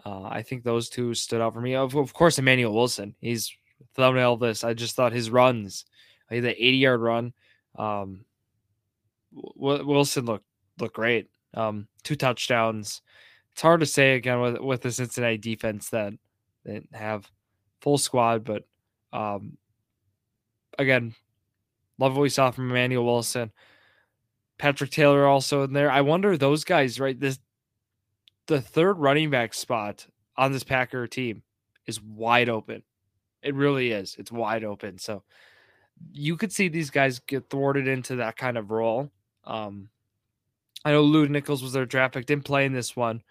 Uh, 0.05 0.23
I 0.25 0.43
think 0.43 0.65
those 0.65 0.89
two 0.89 1.15
stood 1.15 1.41
out 1.41 1.55
for 1.55 1.61
me. 1.61 1.77
Of, 1.77 1.95
of 1.95 2.13
course, 2.13 2.39
Emmanuel 2.39 2.75
Wilson. 2.75 3.15
He's 3.21 3.55
thumbnail 3.95 4.37
this. 4.37 4.65
I 4.65 4.75
just 4.75 4.97
thought 4.97 5.13
his 5.13 5.31
runs 5.31 5.85
He 6.29 6.37
had 6.37 6.45
the 6.45 6.51
80 6.51 6.77
yard 6.77 7.01
run. 7.01 7.33
Um, 7.77 8.25
Wilson 9.33 10.27
looked 10.27 10.47
looked 10.79 10.95
great. 10.95 11.29
Um, 11.55 11.89
two 12.03 12.17
touchdowns. 12.17 13.03
It's 13.53 13.63
hard 13.63 13.81
to 13.81 13.87
say 13.87 14.15
again 14.15 14.41
with 14.41 14.59
with 14.59 14.83
the 14.83 14.91
Cincinnati 14.91 15.39
defense 15.39 15.91
that 15.91 16.15
they 16.65 16.83
have 16.93 17.31
full 17.81 17.99
squad, 17.99 18.45
but 18.45 18.65
um, 19.13 19.57
again, 20.79 21.15
love 21.99 22.17
what 22.17 22.23
we 22.23 22.29
saw 22.29 22.51
from 22.51 22.71
Emmanuel 22.71 23.05
Wilson. 23.05 23.53
Patrick 24.59 24.91
Taylor 24.91 25.27
also 25.27 25.65
in 25.65 25.73
there. 25.73 25.91
I 25.91 26.03
wonder 26.03 26.37
those 26.37 26.65
guys, 26.65 27.01
right? 27.01 27.19
This 27.19 27.39
the 28.47 28.61
third 28.61 28.95
running 28.95 29.31
back 29.31 29.55
spot 29.55 30.07
on 30.37 30.53
this 30.53 30.65
Packer 30.65 31.07
team 31.07 31.43
is 31.87 32.01
wide 32.01 32.49
open. 32.49 32.83
It 33.43 33.55
really 33.55 33.91
is. 33.91 34.17
It's 34.19 34.31
wide 34.33 34.65
open. 34.65 34.99
So 34.99 35.25
you 36.13 36.37
could 36.37 36.53
see 36.53 36.69
these 36.69 36.91
guys 36.91 37.21
get 37.21 37.49
thwarted 37.49 37.89
into 37.89 38.17
that 38.17 38.37
kind 38.37 38.57
of 38.57 38.71
role. 38.71 39.11
Um, 39.45 39.89
I 40.85 40.93
know 40.93 41.03
Lew 41.03 41.29
Nichols 41.29 41.63
was 41.63 41.73
their 41.73 41.87
draft 41.87 42.15
pick, 42.15 42.27
didn't 42.27 42.45
play 42.45 42.65
in 42.65 42.73
this 42.73 42.97
one. 42.97 43.23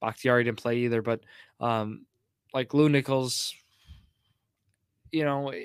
Bakhtiari 0.00 0.44
didn't 0.44 0.58
play 0.58 0.78
either, 0.78 1.02
but 1.02 1.20
um, 1.60 2.06
like 2.52 2.74
Lew 2.74 2.88
Nichols, 2.88 3.54
you 5.10 5.24
know, 5.24 5.48
eh, 5.50 5.64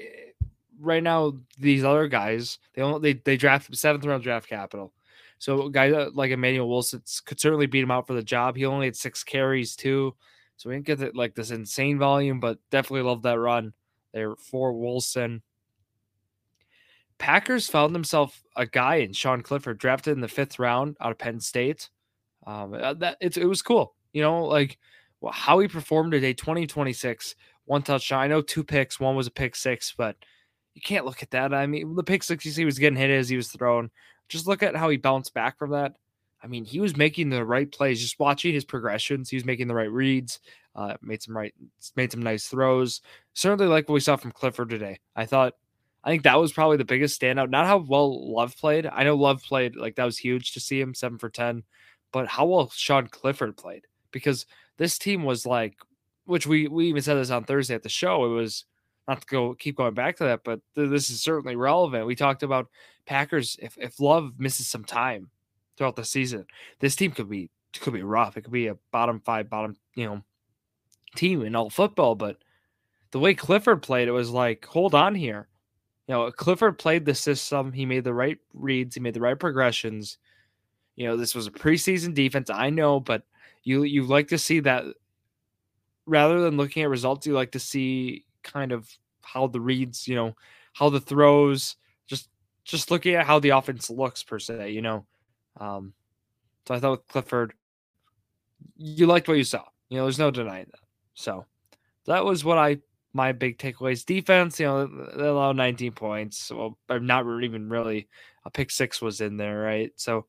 right 0.80 1.04
now 1.04 1.34
these 1.58 1.84
other 1.84 2.08
guys 2.08 2.58
they 2.74 2.82
only 2.82 3.14
they 3.14 3.20
they 3.24 3.38
draft 3.38 3.74
seventh 3.76 4.06
round 4.06 4.24
draft 4.24 4.48
capital. 4.48 4.92
So 5.38 5.70
guys 5.70 5.94
like 6.14 6.32
Emmanuel 6.32 6.70
Wilson 6.70 7.04
could 7.26 7.40
certainly 7.40 7.66
beat 7.66 7.84
him 7.84 7.92
out 7.92 8.08
for 8.08 8.14
the 8.14 8.24
job. 8.24 8.56
He 8.56 8.66
only 8.66 8.88
had 8.88 8.96
six 8.96 9.24
carries 9.24 9.76
too, 9.76 10.16
so 10.56 10.70
we 10.70 10.76
didn't 10.76 10.86
get 10.86 11.00
the, 11.00 11.12
like 11.14 11.36
this 11.36 11.52
insane 11.52 12.00
volume, 12.00 12.40
but 12.40 12.60
definitely 12.72 13.02
love 13.02 13.24
that 13.24 13.40
run 13.40 13.74
there 14.14 14.36
for 14.36 14.74
Wilson. 14.74 15.42
Packers 17.24 17.70
found 17.70 17.96
themselves 17.96 18.44
a 18.58 18.66
guy 18.66 18.96
in 18.96 19.14
Sean 19.14 19.42
Clifford 19.42 19.78
drafted 19.78 20.12
in 20.12 20.20
the 20.20 20.28
fifth 20.28 20.60
round 20.60 20.98
out 21.00 21.12
of 21.12 21.18
Penn 21.18 21.40
State. 21.40 21.90
Um, 22.46 22.74
uh, 22.74 22.96
that 22.96 23.16
it, 23.22 23.38
it 23.38 23.46
was 23.46 23.62
cool, 23.62 23.96
you 24.12 24.22
know, 24.22 24.44
like 24.44 24.78
well, 25.22 25.32
how 25.32 25.60
he 25.60 25.70
performed 25.70 26.12
today, 26.12 26.34
2026, 26.34 27.36
one 27.64 27.82
touchdown. 27.82 28.20
I 28.20 28.28
know 28.28 28.42
two 28.42 28.62
picks, 28.62 29.00
one 29.00 29.16
was 29.16 29.28
a 29.28 29.32
pick 29.32 29.56
six, 29.56 29.94
but 29.98 30.18
you 30.74 30.82
can't 30.82 31.06
look 31.06 31.24
at 31.24 31.32
that. 31.32 31.54
I 31.54 31.66
mean, 31.66 31.96
the 31.96 32.04
pick 32.04 32.24
six, 32.24 32.46
you 32.46 32.52
see, 32.52 32.66
was 32.66 32.78
getting 32.78 33.00
hit 33.00 33.10
as 33.10 33.30
he 33.30 33.38
was 33.38 33.48
thrown. 33.48 33.90
Just 34.28 34.46
look 34.46 34.62
at 34.62 34.76
how 34.76 34.90
he 34.90 34.98
bounced 34.98 35.34
back 35.34 35.58
from 35.58 35.72
that. 35.72 35.94
I 36.44 36.48
mean, 36.48 36.66
he 36.66 36.82
was 36.82 36.98
making 36.98 37.30
the 37.30 37.46
right 37.46 37.72
plays. 37.72 38.02
Just 38.02 38.20
watching 38.20 38.54
his 38.54 38.66
progressions, 38.66 39.30
he 39.30 39.38
was 39.38 39.46
making 39.46 39.70
the 39.70 39.76
right 39.76 39.90
reads. 39.90 40.42
Uh, 40.76 40.96
made 41.02 41.24
some 41.24 41.38
right, 41.38 41.54
made 41.96 42.12
some 42.12 42.22
nice 42.22 42.48
throws. 42.48 43.00
Certainly, 43.32 43.68
like 43.68 43.88
what 43.88 43.94
we 43.94 44.02
saw 44.02 44.18
from 44.18 44.34
Clifford 44.34 44.70
today. 44.70 45.00
I 45.16 45.26
thought, 45.26 45.54
I 46.04 46.10
think 46.10 46.24
that 46.24 46.40
was 46.40 46.52
probably 46.52 46.78
the 46.78 46.86
biggest 46.86 47.20
standout. 47.20 47.50
Not 47.50 47.66
how 47.66 47.78
well 47.78 48.34
Love 48.34 48.58
played. 48.58 48.86
I 48.86 49.04
know 49.04 49.16
Love 49.16 49.42
played 49.42 49.76
like 49.76 49.96
that 49.96 50.06
was 50.06 50.18
huge 50.18 50.54
to 50.54 50.60
see 50.60 50.80
him 50.80 50.94
seven 50.94 51.18
for 51.18 51.30
ten, 51.30 51.64
but 52.12 52.28
how 52.28 52.46
well 52.46 52.70
Sean 52.70 53.08
Clifford 53.08 53.56
played 53.56 53.88
because 54.12 54.46
this 54.78 54.98
team 54.98 55.24
was 55.24 55.46
like, 55.46 55.76
which 56.26 56.46
we 56.46 56.68
we 56.68 56.88
even 56.88 57.02
said 57.02 57.16
this 57.16 57.30
on 57.30 57.46
Thursday 57.46 57.76
at 57.76 57.84
the 57.84 57.90
show. 57.90 58.26
It 58.26 58.30
was 58.30 58.66
not 59.08 59.22
to 59.22 59.28
go 59.28 59.54
keep 59.54 59.78
going 59.78 59.94
back 59.94 60.18
to 60.18 60.24
that, 60.26 60.44
but 60.44 60.60
th- 60.76 60.90
this 60.90 61.10
is 61.10 61.22
certainly 61.22 61.56
relevant. 61.56 62.06
We 62.06 62.16
talked 62.16 62.44
about 62.44 62.70
Packers. 63.06 63.58
If 63.62 63.78
if 63.78 64.00
Love 64.00 64.34
misses 64.38 64.68
some 64.68 64.84
time 64.84 65.30
throughout 65.78 65.96
the 65.96 66.06
season, 66.06 66.46
this 66.80 66.96
team 66.96 67.12
could 67.12 67.30
be 67.30 67.50
could 67.80 67.94
be 67.94 68.04
rough. 68.04 68.38
It 68.38 68.42
could 68.42 68.54
be 68.54 68.68
a 68.68 68.78
bottom 68.92 69.22
five, 69.22 69.50
bottom 69.50 69.76
you 69.96 70.06
know 70.06 70.22
team 71.16 71.44
in 71.44 71.56
all 71.56 71.70
football. 71.70 72.16
But 72.16 72.38
the 73.12 73.20
way 73.20 73.34
Clifford 73.34 73.82
played, 73.82 74.08
it 74.08 74.12
was 74.12 74.30
like, 74.30 74.66
hold 74.66 74.96
on 74.96 75.16
here. 75.16 75.48
You 76.08 76.16
know, 76.16 76.32
Clifford 76.32 76.78
played 76.78 77.06
the 77.06 77.16
system. 77.16 77.72
He 77.72 77.86
made 77.86 78.04
the 78.04 78.14
right 78.14 78.38
reads. 78.54 78.96
He 78.96 79.02
made 79.02 79.14
the 79.14 79.22
right 79.22 79.40
progressions. 79.40 80.18
You 80.96 81.08
know, 81.08 81.18
this 81.18 81.34
was 81.34 81.48
a 81.48 81.52
preseason 81.52 82.14
defense. 82.14 82.50
I 82.50 82.70
know, 82.70 83.00
but 83.00 83.24
you 83.64 83.84
you 83.84 84.04
like 84.04 84.28
to 84.30 84.38
see 84.38 84.60
that 84.62 84.84
rather 86.06 86.42
than 86.42 86.58
looking 86.58 86.84
at 86.84 86.90
results, 86.90 87.26
you 87.26 87.34
like 87.34 87.52
to 87.52 87.60
see 87.60 88.26
kind 88.44 88.72
of 88.72 88.90
how 89.22 89.48
the 89.48 89.62
reads, 89.62 90.08
you 90.08 90.16
know, 90.16 90.36
how 90.74 90.90
the 90.90 91.00
throws, 91.00 91.78
just 92.06 92.30
just 92.66 92.92
looking 92.92 93.16
at 93.16 93.26
how 93.26 93.40
the 93.40 93.50
offense 93.50 93.90
looks 93.90 94.24
per 94.24 94.40
se, 94.40 94.72
you 94.72 94.82
know. 94.82 95.06
Um, 95.58 95.94
so 96.68 96.76
I 96.76 96.80
thought 96.80 96.92
with 96.92 97.08
Clifford, 97.08 97.54
you 98.76 99.06
liked 99.06 99.28
what 99.28 99.38
you 99.38 99.44
saw. 99.44 99.64
You 99.90 99.98
know, 99.98 100.04
there's 100.04 100.20
no 100.20 100.32
denying 100.32 100.68
that. 100.72 100.80
So 101.14 101.46
that 102.06 102.26
was 102.26 102.44
what 102.44 102.58
I 102.58 102.80
my 103.14 103.32
big 103.32 103.58
takeaways. 103.58 104.06
Defense, 104.06 104.60
you 104.60 104.66
know, 104.66 104.88
they 105.16 105.28
allowed 105.28 105.56
19 105.56 105.92
points. 105.94 106.52
Well, 106.52 106.78
I'm 106.90 107.06
not 107.06 107.26
even 107.44 107.70
really. 107.70 108.08
A 108.46 108.50
pick 108.50 108.72
six 108.72 109.02
was 109.02 109.22
in 109.22 109.38
there, 109.38 109.60
right? 109.60 109.92
So 109.96 110.26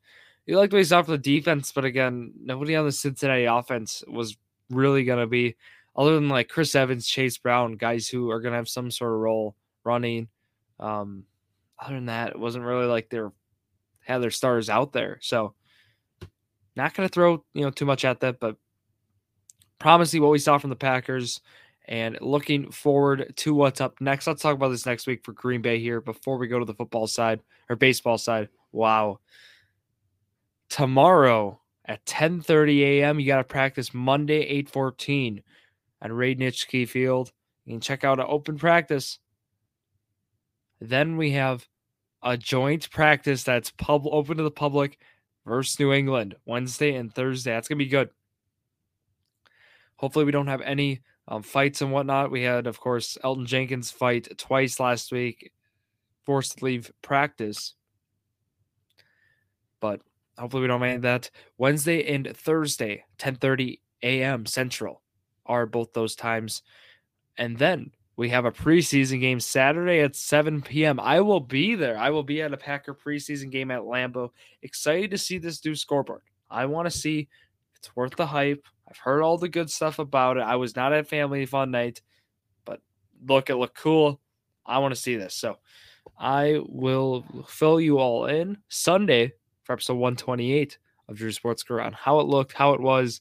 you 0.46 0.56
like 0.56 0.72
what 0.72 0.86
for 0.86 1.04
the 1.04 1.18
defense, 1.18 1.72
but 1.72 1.84
again, 1.84 2.32
nobody 2.40 2.76
on 2.76 2.84
the 2.84 2.92
Cincinnati 2.92 3.46
offense 3.46 4.04
was 4.06 4.36
really 4.70 5.04
gonna 5.04 5.26
be 5.26 5.56
other 5.96 6.14
than 6.14 6.28
like 6.28 6.48
Chris 6.48 6.74
Evans, 6.74 7.06
Chase 7.06 7.38
Brown, 7.38 7.76
guys 7.76 8.08
who 8.08 8.30
are 8.30 8.40
gonna 8.40 8.56
have 8.56 8.68
some 8.68 8.90
sort 8.90 9.12
of 9.12 9.20
role 9.20 9.56
running. 9.84 10.28
Um, 10.78 11.24
other 11.78 11.94
than 11.94 12.06
that, 12.06 12.30
it 12.30 12.38
wasn't 12.38 12.64
really 12.64 12.86
like 12.86 13.08
they're 13.08 13.32
had 14.04 14.18
their 14.18 14.30
stars 14.30 14.68
out 14.68 14.92
there. 14.92 15.18
So 15.22 15.54
not 16.76 16.94
gonna 16.94 17.08
throw 17.08 17.44
you 17.54 17.62
know 17.62 17.70
too 17.70 17.86
much 17.86 18.04
at 18.04 18.20
that, 18.20 18.38
but 18.38 18.56
promising 19.78 20.22
what 20.22 20.30
we 20.30 20.38
saw 20.38 20.58
from 20.58 20.70
the 20.70 20.76
Packers 20.76 21.40
and 21.86 22.18
looking 22.20 22.70
forward 22.70 23.32
to 23.36 23.54
what's 23.54 23.80
up 23.80 24.00
next. 24.00 24.26
Let's 24.26 24.42
talk 24.42 24.54
about 24.54 24.68
this 24.68 24.86
next 24.86 25.06
week 25.06 25.24
for 25.24 25.32
Green 25.32 25.60
Bay 25.60 25.78
here 25.78 26.00
before 26.00 26.38
we 26.38 26.48
go 26.48 26.58
to 26.58 26.64
the 26.64 26.74
football 26.74 27.06
side 27.06 27.40
or 27.68 27.76
baseball 27.76 28.18
side. 28.18 28.48
Wow. 28.72 29.20
Tomorrow 30.70 31.60
at 31.84 32.04
10:30 32.06 32.80
a.m. 32.82 33.20
you 33.20 33.26
got 33.26 33.36
to 33.38 33.44
practice 33.44 33.92
Monday 33.92 34.62
8:14 34.62 35.42
at 36.00 36.12
Ray 36.12 36.34
Nitschke 36.34 36.88
Field. 36.88 37.32
You 37.64 37.74
can 37.74 37.80
check 37.80 38.04
out 38.04 38.18
an 38.18 38.26
open 38.28 38.58
practice. 38.58 39.18
Then 40.80 41.16
we 41.16 41.32
have 41.32 41.66
a 42.22 42.36
joint 42.36 42.90
practice 42.90 43.44
that's 43.44 43.70
pub 43.70 44.06
open 44.06 44.38
to 44.38 44.42
the 44.42 44.50
public 44.50 44.98
versus 45.46 45.78
New 45.78 45.92
England 45.92 46.34
Wednesday 46.46 46.94
and 46.94 47.14
Thursday. 47.14 47.52
That's 47.52 47.68
gonna 47.68 47.78
be 47.78 47.86
good. 47.86 48.08
Hopefully, 49.96 50.24
we 50.24 50.32
don't 50.32 50.46
have 50.46 50.62
any 50.62 51.02
um, 51.28 51.42
fights 51.42 51.80
and 51.80 51.92
whatnot. 51.92 52.30
We 52.30 52.42
had, 52.42 52.66
of 52.66 52.80
course, 52.80 53.16
Elgton 53.24 53.46
Jenkins 53.46 53.90
fight 53.90 54.28
twice 54.36 54.78
last 54.78 55.12
week, 55.12 55.52
forced 56.24 56.58
to 56.58 56.64
leave 56.64 56.92
practice. 57.02 57.74
But 59.80 60.00
hopefully, 60.38 60.62
we 60.62 60.68
don't 60.68 60.82
have 60.82 61.02
that. 61.02 61.30
Wednesday 61.58 62.14
and 62.14 62.36
Thursday, 62.36 63.04
10:30 63.18 63.80
a.m. 64.02 64.46
Central 64.46 65.02
are 65.46 65.66
both 65.66 65.92
those 65.92 66.14
times. 66.14 66.62
And 67.36 67.58
then 67.58 67.90
we 68.16 68.28
have 68.30 68.44
a 68.44 68.52
preseason 68.52 69.20
game 69.20 69.40
Saturday 69.40 70.00
at 70.00 70.14
7 70.14 70.62
p.m. 70.62 71.00
I 71.00 71.20
will 71.20 71.40
be 71.40 71.74
there. 71.74 71.98
I 71.98 72.10
will 72.10 72.22
be 72.22 72.40
at 72.42 72.52
a 72.52 72.56
Packer 72.56 72.94
preseason 72.94 73.50
game 73.50 73.70
at 73.70 73.80
Lambeau. 73.80 74.30
Excited 74.62 75.10
to 75.10 75.18
see 75.18 75.38
this 75.38 75.64
new 75.64 75.74
scoreboard. 75.74 76.22
I 76.48 76.66
want 76.66 76.86
to 76.86 76.96
see 76.96 77.28
it's 77.76 77.94
worth 77.96 78.14
the 78.16 78.26
hype. 78.26 78.64
I've 78.94 79.00
heard 79.00 79.22
all 79.22 79.38
the 79.38 79.48
good 79.48 79.70
stuff 79.70 79.98
about 79.98 80.36
it. 80.36 80.42
I 80.42 80.54
was 80.54 80.76
not 80.76 80.92
at 80.92 81.08
family 81.08 81.46
fun 81.46 81.72
night, 81.72 82.00
but 82.64 82.80
look, 83.26 83.50
it 83.50 83.56
looked 83.56 83.76
cool. 83.76 84.20
I 84.64 84.78
want 84.78 84.94
to 84.94 85.00
see 85.00 85.16
this. 85.16 85.34
So 85.34 85.56
I 86.16 86.60
will 86.64 87.24
fill 87.48 87.80
you 87.80 87.98
all 87.98 88.26
in 88.26 88.58
Sunday 88.68 89.32
for 89.64 89.72
episode 89.72 89.94
128 89.94 90.78
of 91.08 91.16
Drew 91.16 91.32
Sports 91.32 91.64
Crew 91.64 91.80
on 91.80 91.92
how 91.92 92.20
it 92.20 92.28
looked, 92.28 92.52
how 92.52 92.74
it 92.74 92.80
was, 92.80 93.20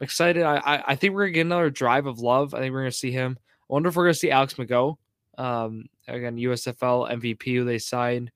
I'm 0.00 0.04
excited. 0.04 0.44
I, 0.44 0.56
I, 0.56 0.84
I 0.88 0.96
think 0.96 1.12
we're 1.12 1.26
gonna 1.26 1.32
get 1.32 1.40
another 1.42 1.70
drive 1.70 2.06
of 2.06 2.20
love. 2.20 2.54
I 2.54 2.60
think 2.60 2.72
we're 2.72 2.80
gonna 2.80 2.92
see 2.92 3.12
him. 3.12 3.38
I 3.38 3.72
wonder 3.72 3.90
if 3.90 3.96
we're 3.96 4.04
gonna 4.04 4.14
see 4.14 4.30
Alex 4.30 4.54
McGough. 4.54 4.96
Um, 5.36 5.86
again, 6.08 6.36
USFL 6.38 7.10
MVP 7.12 7.54
who 7.54 7.64
they 7.64 7.78
signed. 7.78 8.32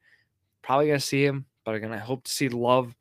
Probably 0.61 0.89
gonna 0.89 1.01
see 1.01 1.25
him, 1.25 1.47
but 1.65 1.75
again, 1.75 1.93
I 1.93 1.99
hope 1.99 2.25
to 2.25 2.31
see 2.31 2.51
Love 2.51 2.95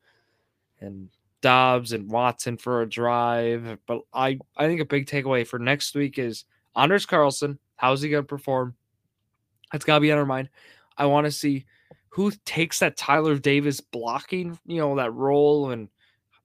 and 0.79 1.09
Doubs 1.45 1.91
and 1.91 2.09
Watson 2.09 2.57
for 2.57 2.81
a 2.81 2.89
drive. 2.89 3.77
But 3.85 4.01
I, 4.11 4.39
I 4.57 4.65
think 4.65 4.81
a 4.81 4.85
big 4.85 5.05
takeaway 5.05 5.45
for 5.45 5.59
next 5.59 5.93
week 5.93 6.17
is 6.17 6.43
Anders 6.75 7.05
Carlson. 7.05 7.59
How's 7.75 8.01
he 8.01 8.09
gonna 8.09 8.23
perform? 8.23 8.73
That's 9.71 9.85
gotta 9.85 10.01
be 10.01 10.11
on 10.11 10.17
our 10.17 10.25
mind. 10.25 10.49
I 10.97 11.05
want 11.05 11.25
to 11.25 11.31
see 11.31 11.65
who 12.09 12.31
takes 12.45 12.79
that 12.79 12.97
Tyler 12.97 13.37
Davis 13.37 13.79
blocking, 13.79 14.57
you 14.65 14.77
know, 14.77 14.95
that 14.95 15.13
role 15.13 15.69
and 15.69 15.87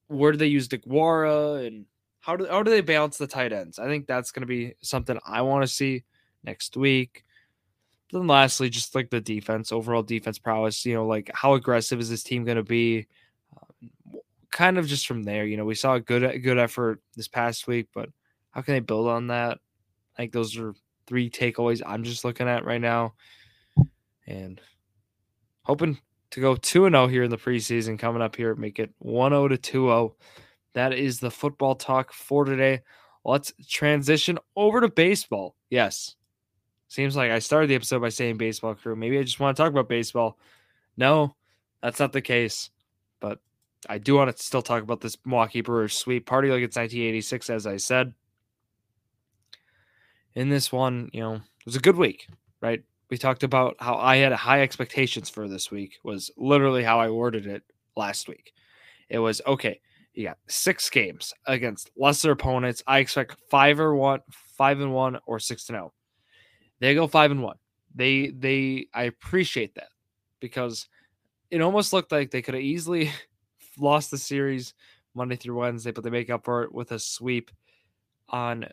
where 0.09 0.33
do 0.33 0.39
they 0.39 0.49
use 0.49 0.69
DeGuara 0.69 1.67
and 1.67 1.87
how 2.21 2.37
do 2.37 2.47
how 2.47 2.63
do 2.63 2.71
they 2.71 2.83
balance 2.83 3.17
the 3.17 3.27
tight 3.27 3.55
ends? 3.55 3.79
I 3.79 3.87
think 3.87 4.07
that's 4.07 4.33
going 4.33 4.43
to 4.43 4.47
be 4.47 4.75
something 4.83 5.19
I 5.27 5.41
want 5.41 5.63
to 5.63 5.67
see 5.67 6.05
next 6.45 6.77
week. 6.77 7.25
Then 8.13 8.27
lastly, 8.27 8.69
just 8.69 8.95
like 8.95 9.09
the 9.09 9.23
defense, 9.23 9.73
overall 9.73 10.03
defense 10.03 10.39
prowess. 10.39 10.85
You 10.85 10.97
know, 10.97 11.07
like 11.07 11.31
how 11.33 11.55
aggressive 11.55 12.01
is 12.01 12.11
this 12.11 12.23
team 12.23 12.45
going 12.45 12.59
to 12.59 12.63
be? 12.63 13.07
Kind 14.51 14.79
of 14.79 14.87
just 14.87 15.07
from 15.07 15.23
there. 15.23 15.47
You 15.47 15.57
know, 15.57 15.65
we 15.65 15.75
saw 15.75 15.95
a 15.95 16.01
good 16.01 16.43
good 16.43 16.59
effort 16.59 17.01
this 17.17 17.29
past 17.29 17.67
week, 17.67 17.89
but 17.95 18.09
how 18.51 18.63
can 18.63 18.75
they 18.75 18.81
build 18.81 19.09
on 19.09 19.29
that? 19.29 19.59
I 20.15 20.17
think 20.17 20.33
those 20.33 20.57
are 20.57 20.75
three 21.07 21.31
takeaways 21.31 21.83
I'm 21.85 22.05
just 22.05 22.25
looking 22.25 22.49
at 22.49 22.65
right 22.65 22.81
now. 22.81 23.15
And 24.27 24.61
hoping 25.63 25.99
to 26.31 26.41
go 26.41 26.55
2 26.55 26.87
and 26.87 26.95
0 26.95 27.09
here 27.09 27.25
in 27.25 27.31
the 27.31 27.37
preseason 27.37 27.99
coming 27.99 28.23
up 28.23 28.37
here. 28.37 28.55
Make 28.55 28.79
it 28.79 28.91
1 28.99 29.33
0 29.33 29.49
to 29.49 29.57
2 29.57 29.87
0. 29.87 30.17
That 30.75 30.93
is 30.93 31.19
the 31.19 31.31
football 31.31 31.75
talk 31.75 32.13
for 32.13 32.45
today. 32.45 32.83
Let's 33.25 33.53
transition 33.69 34.39
over 34.57 34.81
to 34.81 34.89
baseball. 34.89 35.57
Yes. 35.69 36.17
Seems 36.89 37.17
like 37.17 37.31
I 37.31 37.39
started 37.39 37.71
the 37.71 37.75
episode 37.75 38.01
by 38.01 38.09
saying 38.09 38.37
baseball 38.37 38.75
crew. 38.75 38.97
Maybe 38.97 39.19
I 39.19 39.23
just 39.23 39.39
want 39.39 39.57
to 39.57 39.63
talk 39.63 39.71
about 39.71 39.89
baseball. 39.89 40.39
No, 40.97 41.35
that's 41.83 42.01
not 42.01 42.13
the 42.13 42.21
case. 42.21 42.71
But 43.21 43.41
I 43.89 43.99
do 43.99 44.15
want 44.15 44.35
to 44.35 44.43
still 44.43 44.63
talk 44.63 44.83
about 44.83 45.01
this 45.01 45.17
Milwaukee 45.25 45.63
Brewers 45.63 45.95
sweep 45.95 46.27
party 46.27 46.49
like 46.49 46.63
it's 46.63 46.77
1986, 46.77 47.51
as 47.51 47.67
I 47.67 47.77
said. 47.77 48.13
In 50.35 50.49
this 50.49 50.71
one, 50.71 51.11
you 51.13 51.21
know, 51.21 51.35
it 51.35 51.67
was 51.67 51.77
a 51.77 51.81
good 51.81 51.97
week, 51.97 52.29
right? 52.61 52.83
We 53.09 53.19
talked 53.19 53.43
about 53.43 53.77
how 53.81 53.97
I 53.97 54.17
had 54.17 54.33
high 54.33 54.63
expectations 54.63 55.29
for 55.29 55.49
this 55.49 55.71
week, 55.71 55.99
was 56.05 56.31
literally 56.37 56.85
how 56.85 57.01
I 57.01 57.11
worded 57.11 57.47
it 57.47 57.63
last 57.97 58.29
week. 58.29 58.53
It 59.09 59.19
was 59.19 59.41
okay, 59.47 59.81
you 60.15 60.25
got 60.25 60.39
six 60.49 60.91
games 60.91 61.33
against 61.47 61.91
lesser 61.97 62.33
opponents. 62.33 62.83
I 62.87 62.99
expect 62.99 63.37
five 63.51 63.81
or 63.81 63.95
one, 63.95 64.21
five 64.57 64.81
and 64.81 64.93
one, 64.93 65.19
or 65.27 65.39
six 65.39 65.65
to 65.67 65.73
oh. 65.73 65.75
zero. 65.75 65.93
They 66.81 66.95
go 66.95 67.07
five 67.07 67.31
and 67.31 67.43
one. 67.43 67.57
They 67.95 68.29
they 68.29 68.87
I 68.95 69.05
appreciate 69.05 69.75
that 69.77 69.89
because 70.41 70.89
it 71.51 71.61
almost 71.61 71.93
looked 71.93 72.13
like 72.13 72.31
they 72.31 72.43
could 72.43 72.55
have 72.55 72.63
easily 72.63 73.11
lost 73.83 74.11
the 74.11 74.19
series 74.19 74.75
Monday 75.15 75.37
through 75.37 75.59
Wednesday, 75.59 75.91
but 75.91 76.05
they 76.05 76.11
make 76.11 76.31
up 76.31 76.45
for 76.45 76.63
it 76.63 76.73
with 76.73 76.93
a 76.93 76.99
sweep 76.99 77.51
on 78.29 78.67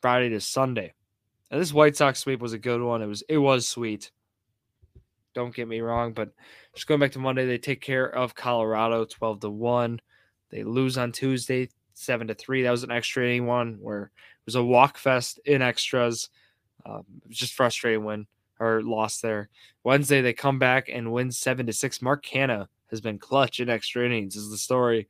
Friday 0.00 0.30
to 0.30 0.40
Sunday. 0.40 0.92
And 1.50 1.60
this 1.60 1.72
White 1.72 1.96
Sox 1.96 2.18
sweep 2.18 2.40
was 2.40 2.52
a 2.52 2.58
good 2.58 2.82
one. 2.82 3.02
It 3.02 3.06
was 3.06 3.22
it 3.28 3.38
was 3.38 3.68
sweet. 3.68 4.10
Don't 5.34 5.54
get 5.54 5.68
me 5.68 5.80
wrong, 5.80 6.12
but 6.12 6.30
just 6.74 6.86
going 6.86 7.00
back 7.00 7.12
to 7.12 7.18
Monday, 7.18 7.46
they 7.46 7.58
take 7.58 7.80
care 7.80 8.06
of 8.06 8.34
Colorado 8.34 9.04
12 9.04 9.40
to 9.40 9.50
1. 9.50 10.00
They 10.50 10.62
lose 10.62 10.96
on 10.96 11.10
Tuesday 11.10 11.68
7 11.94 12.28
to 12.28 12.34
3. 12.34 12.62
That 12.62 12.70
was 12.70 12.84
an 12.84 12.92
extra 12.92 13.24
inning 13.24 13.46
one 13.46 13.78
where 13.80 14.04
it 14.04 14.46
was 14.46 14.54
a 14.54 14.64
walk 14.64 14.96
fest 14.96 15.40
in 15.44 15.62
extras. 15.62 16.28
Um, 16.86 17.04
it 17.22 17.28
was 17.28 17.38
just 17.38 17.54
frustrating 17.54 18.04
win 18.04 18.26
or 18.60 18.82
loss 18.82 19.20
there. 19.20 19.48
Wednesday 19.82 20.20
they 20.20 20.32
come 20.32 20.58
back 20.58 20.88
and 20.88 21.12
win 21.12 21.32
7 21.32 21.66
to 21.66 21.72
6. 21.72 22.02
Mark 22.02 22.24
Canha 22.24 22.68
has 22.94 23.00
been 23.00 23.18
clutch 23.18 23.60
in 23.60 23.68
extra 23.68 24.04
innings 24.04 24.36
is 24.36 24.50
the 24.50 24.56
story. 24.56 25.08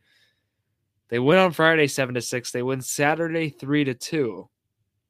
They 1.09 1.19
win 1.19 1.39
on 1.39 1.53
Friday 1.53 1.87
7 1.87 2.15
to 2.15 2.23
6. 2.23 2.51
They 2.51 2.63
win 2.63 2.81
Saturday 2.81 3.51
3 3.51 3.85
to 3.85 3.95
2. 3.95 4.49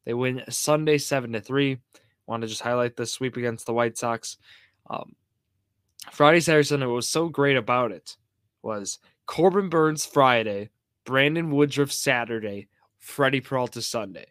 They 0.04 0.14
win 0.14 0.42
Sunday 0.50 0.98
7 0.98 1.32
to 1.32 1.40
3. 1.40 1.78
Want 2.26 2.42
to 2.42 2.48
just 2.48 2.60
highlight 2.60 2.96
the 2.96 3.06
sweep 3.06 3.36
against 3.36 3.66
the 3.66 3.72
White 3.72 3.96
Sox. 3.96 4.36
Um, 4.90 5.14
Friday, 6.10 6.40
Saturday, 6.40 6.64
Sunday, 6.64 6.86
what 6.86 6.96
was 6.96 7.08
so 7.08 7.28
great 7.28 7.56
about 7.56 7.92
it 7.92 8.16
was 8.62 8.98
Corbin 9.26 9.68
Burnes 9.68 10.04
Friday, 10.04 10.70
Brandon 11.04 11.50
Woodruff 11.50 11.92
Saturday, 11.92 12.68
Freddie 12.98 13.40
Peralta 13.40 13.80
Sunday. 13.82 14.26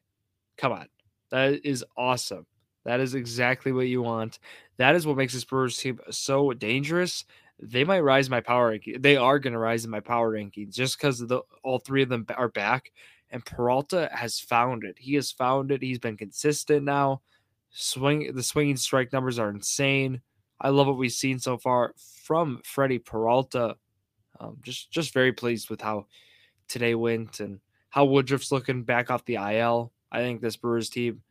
Come 0.58 0.72
on. 0.72 0.88
That 1.32 1.66
is 1.66 1.84
awesome. 1.98 2.46
That 2.86 3.00
is 3.00 3.16
exactly 3.16 3.72
what 3.72 3.88
you 3.88 4.02
want. 4.02 4.40
That 4.78 4.96
is 4.96 5.08
what 5.08 5.18
makes 5.18 5.34
this 5.34 5.46
Brewers 5.46 5.78
team 5.78 6.00
so 6.10 6.54
dangerous. 6.54 7.26
They 7.70 7.84
might 7.84 8.02
rise 8.02 8.30
my 8.30 8.42
power 8.42 8.70
ranking. 8.70 9.02
They 9.02 9.16
are 9.16 9.40
going 9.40 9.54
to 9.54 9.60
rise 9.60 9.86
in 9.86 9.92
my 9.92 10.00
power 10.00 10.32
rankings 10.34 10.74
just 10.74 10.98
because 10.98 11.20
the 11.20 11.42
all 11.64 11.80
three 11.80 12.04
of 12.04 12.10
them 12.10 12.26
are 12.36 12.50
back. 12.50 12.92
And 13.30 13.44
Peralta 13.44 14.10
has 14.12 14.40
found 14.40 14.84
it. 14.84 14.98
He 15.00 15.16
has 15.16 15.32
found 15.32 15.72
it. 15.72 15.82
He's 15.82 16.00
been 16.00 16.18
consistent 16.18 16.84
now. 16.84 17.22
Swing 17.72 18.32
the 18.36 18.44
swinging 18.44 18.78
strike 18.78 19.12
numbers 19.12 19.40
are 19.40 19.50
insane. 19.50 20.22
I 20.62 20.70
love 20.70 20.88
what 20.88 20.98
we've 20.98 21.12
seen 21.12 21.40
so 21.40 21.58
far 21.58 21.94
from 22.24 22.62
Freddie 22.64 23.00
Peralta. 23.00 23.76
Um, 24.40 24.58
just 24.62 24.92
just 24.92 25.14
very 25.14 25.34
pleased 25.34 25.70
with 25.70 25.82
how 25.82 26.06
today 26.68 26.96
went 26.96 27.40
and 27.40 27.60
how 27.90 28.06
Woodruff's 28.06 28.52
looking 28.52 28.84
back 28.84 29.10
off 29.10 29.26
the 29.26 29.36
IL. 29.36 29.92
I 30.12 30.20
think 30.20 30.42
this 30.42 30.58
Brewers 30.58 30.90
team 30.90 31.22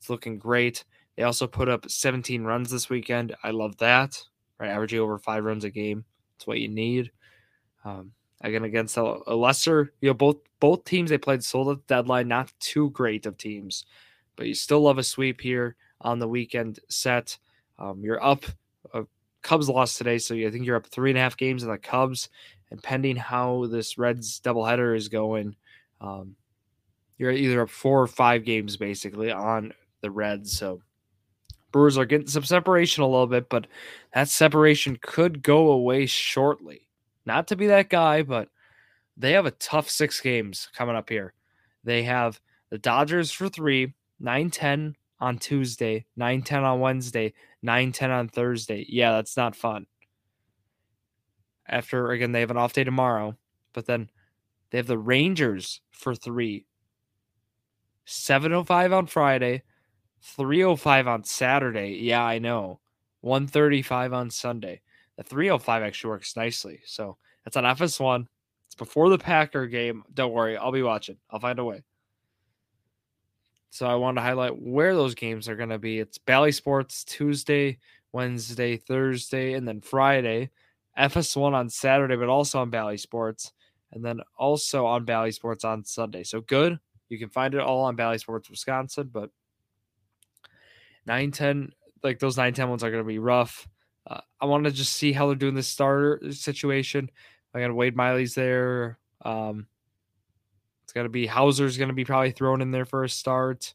is 0.00 0.10
looking 0.10 0.38
great. 0.38 0.84
They 1.16 1.24
also 1.24 1.48
put 1.48 1.68
up 1.68 1.90
17 1.90 2.44
runs 2.44 2.70
this 2.70 2.88
weekend. 2.88 3.34
I 3.42 3.50
love 3.50 3.76
that. 3.78 4.22
Right, 4.58 4.70
averaging 4.70 5.00
over 5.00 5.18
five 5.18 5.44
runs 5.44 5.64
a 5.64 5.70
game. 5.70 6.04
That's 6.34 6.46
what 6.46 6.58
you 6.58 6.68
need. 6.68 7.12
Um, 7.84 8.12
again, 8.40 8.64
against 8.64 8.96
a, 8.96 9.18
a, 9.26 9.34
lesser, 9.34 9.92
you 10.00 10.08
know, 10.08 10.14
both 10.14 10.36
both 10.60 10.84
teams 10.84 11.10
they 11.10 11.18
played 11.18 11.44
sold 11.44 11.68
at 11.68 11.86
the 11.86 11.94
deadline. 11.94 12.28
Not 12.28 12.52
too 12.58 12.90
great 12.90 13.26
of 13.26 13.38
teams, 13.38 13.86
but 14.36 14.46
you 14.46 14.54
still 14.54 14.80
love 14.80 14.98
a 14.98 15.04
sweep 15.04 15.40
here 15.40 15.76
on 16.00 16.18
the 16.18 16.28
weekend 16.28 16.80
set. 16.88 17.38
Um, 17.78 18.02
you're 18.02 18.22
up 18.22 18.44
uh, 18.92 19.02
Cubs 19.42 19.68
lost 19.68 19.98
today, 19.98 20.18
so 20.18 20.34
I 20.34 20.50
think 20.50 20.66
you're 20.66 20.76
up 20.76 20.86
three 20.86 21.10
and 21.10 21.18
a 21.18 21.22
half 21.22 21.36
games 21.36 21.62
in 21.62 21.70
the 21.70 21.78
Cubs. 21.78 22.28
And 22.70 22.82
pending 22.82 23.16
how 23.16 23.66
this 23.66 23.96
Reds 23.96 24.40
doubleheader 24.40 24.94
is 24.94 25.08
going, 25.08 25.56
um, 26.02 26.36
you're 27.16 27.30
either 27.30 27.62
up 27.62 27.70
four 27.70 28.02
or 28.02 28.06
five 28.06 28.44
games 28.44 28.76
basically 28.76 29.32
on 29.32 29.72
the 30.02 30.10
Reds. 30.10 30.58
So 30.58 30.82
Brewers 31.70 31.98
are 31.98 32.06
getting 32.06 32.26
some 32.26 32.44
separation 32.44 33.02
a 33.02 33.08
little 33.08 33.26
bit, 33.26 33.48
but 33.48 33.66
that 34.14 34.28
separation 34.28 34.98
could 35.00 35.42
go 35.42 35.70
away 35.70 36.06
shortly. 36.06 36.88
Not 37.26 37.48
to 37.48 37.56
be 37.56 37.66
that 37.66 37.90
guy, 37.90 38.22
but 38.22 38.48
they 39.16 39.32
have 39.32 39.46
a 39.46 39.50
tough 39.50 39.90
six 39.90 40.20
games 40.20 40.68
coming 40.74 40.96
up 40.96 41.08
here. 41.08 41.34
They 41.84 42.04
have 42.04 42.40
the 42.70 42.78
Dodgers 42.78 43.30
for 43.30 43.48
three, 43.48 43.94
9 44.20 44.50
10 44.50 44.96
on 45.20 45.38
Tuesday, 45.38 46.06
9 46.16 46.42
10 46.42 46.64
on 46.64 46.80
Wednesday, 46.80 47.34
9 47.62 47.92
10 47.92 48.10
on 48.10 48.28
Thursday. 48.28 48.86
Yeah, 48.88 49.12
that's 49.12 49.36
not 49.36 49.56
fun. 49.56 49.86
After, 51.66 52.12
again, 52.12 52.32
they 52.32 52.40
have 52.40 52.50
an 52.50 52.56
off 52.56 52.72
day 52.72 52.84
tomorrow, 52.84 53.36
but 53.74 53.86
then 53.86 54.10
they 54.70 54.78
have 54.78 54.86
the 54.86 54.98
Rangers 54.98 55.80
for 55.90 56.14
three, 56.14 56.66
7.05 58.06 58.96
on 58.96 59.06
Friday, 59.06 59.62
3.05 60.24 61.06
on 61.06 61.24
Saturday. 61.24 61.98
Yeah, 62.00 62.24
I 62.24 62.38
know. 62.38 62.80
135 63.22 64.12
on 64.12 64.30
Sunday. 64.30 64.80
The 65.16 65.24
305 65.24 65.82
actually 65.82 66.10
works 66.10 66.36
nicely. 66.36 66.80
So 66.84 67.16
it's 67.46 67.56
on 67.56 67.64
FS1. 67.64 68.26
It's 68.66 68.74
before 68.74 69.08
the 69.10 69.18
Packer 69.18 69.66
game. 69.66 70.04
Don't 70.14 70.32
worry, 70.32 70.56
I'll 70.56 70.72
be 70.72 70.82
watching. 70.82 71.16
I'll 71.30 71.40
find 71.40 71.58
a 71.58 71.64
way. 71.64 71.82
So 73.70 73.86
I 73.86 73.96
want 73.96 74.16
to 74.16 74.22
highlight 74.22 74.60
where 74.60 74.94
those 74.94 75.14
games 75.14 75.48
are 75.48 75.56
going 75.56 75.68
to 75.68 75.78
be. 75.78 75.98
It's 75.98 76.18
Bally 76.18 76.52
Sports 76.52 77.04
Tuesday, 77.04 77.78
Wednesday, 78.12 78.76
Thursday, 78.76 79.54
and 79.54 79.66
then 79.66 79.80
Friday. 79.80 80.50
FS1 80.98 81.52
on 81.52 81.68
Saturday, 81.68 82.16
but 82.16 82.28
also 82.28 82.60
on 82.60 82.70
Bally 82.70 82.96
Sports, 82.96 83.52
and 83.92 84.04
then 84.04 84.20
also 84.36 84.84
on 84.86 85.04
Bally 85.04 85.30
Sports 85.30 85.64
on 85.64 85.84
Sunday. 85.84 86.24
So 86.24 86.40
good. 86.40 86.78
You 87.08 87.18
can 87.18 87.28
find 87.28 87.54
it 87.54 87.60
all 87.60 87.84
on 87.84 87.96
Bally 87.96 88.18
Sports 88.18 88.50
Wisconsin, 88.50 89.10
but 89.12 89.30
9 91.06 91.30
10, 91.30 91.72
like 92.02 92.18
those 92.18 92.36
9 92.36 92.52
10 92.52 92.68
ones 92.68 92.84
are 92.84 92.90
going 92.90 93.02
to 93.02 93.06
be 93.08 93.18
rough. 93.18 93.68
Uh, 94.06 94.20
I 94.40 94.46
want 94.46 94.64
to 94.64 94.70
just 94.70 94.94
see 94.94 95.12
how 95.12 95.26
they're 95.26 95.36
doing 95.36 95.54
this 95.54 95.68
starter 95.68 96.20
situation. 96.30 97.10
I 97.54 97.60
got 97.60 97.74
Wade 97.74 97.96
Miley's 97.96 98.34
there. 98.34 98.98
Um, 99.22 99.66
it's 100.84 100.92
got 100.92 101.02
to 101.02 101.08
be 101.08 101.26
Houser's 101.26 101.76
going 101.76 101.88
to 101.88 101.94
be 101.94 102.04
probably 102.04 102.30
thrown 102.30 102.62
in 102.62 102.70
there 102.70 102.86
for 102.86 103.04
a 103.04 103.08
start. 103.08 103.74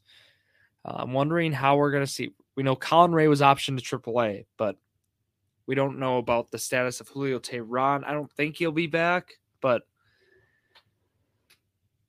Uh, 0.84 0.96
I'm 0.98 1.12
wondering 1.12 1.52
how 1.52 1.76
we're 1.76 1.92
going 1.92 2.04
to 2.04 2.10
see. 2.10 2.32
We 2.56 2.62
know 2.62 2.76
Colin 2.76 3.12
Rea 3.12 3.28
was 3.28 3.40
optioned 3.40 3.82
to 3.82 3.98
AAA, 3.98 4.46
but 4.56 4.76
we 5.66 5.74
don't 5.74 5.98
know 5.98 6.18
about 6.18 6.50
the 6.50 6.58
status 6.58 7.00
of 7.00 7.08
Julio 7.08 7.38
Teheran. 7.38 8.04
I 8.04 8.12
don't 8.12 8.30
think 8.32 8.56
he'll 8.56 8.72
be 8.72 8.86
back, 8.86 9.34
but 9.60 9.82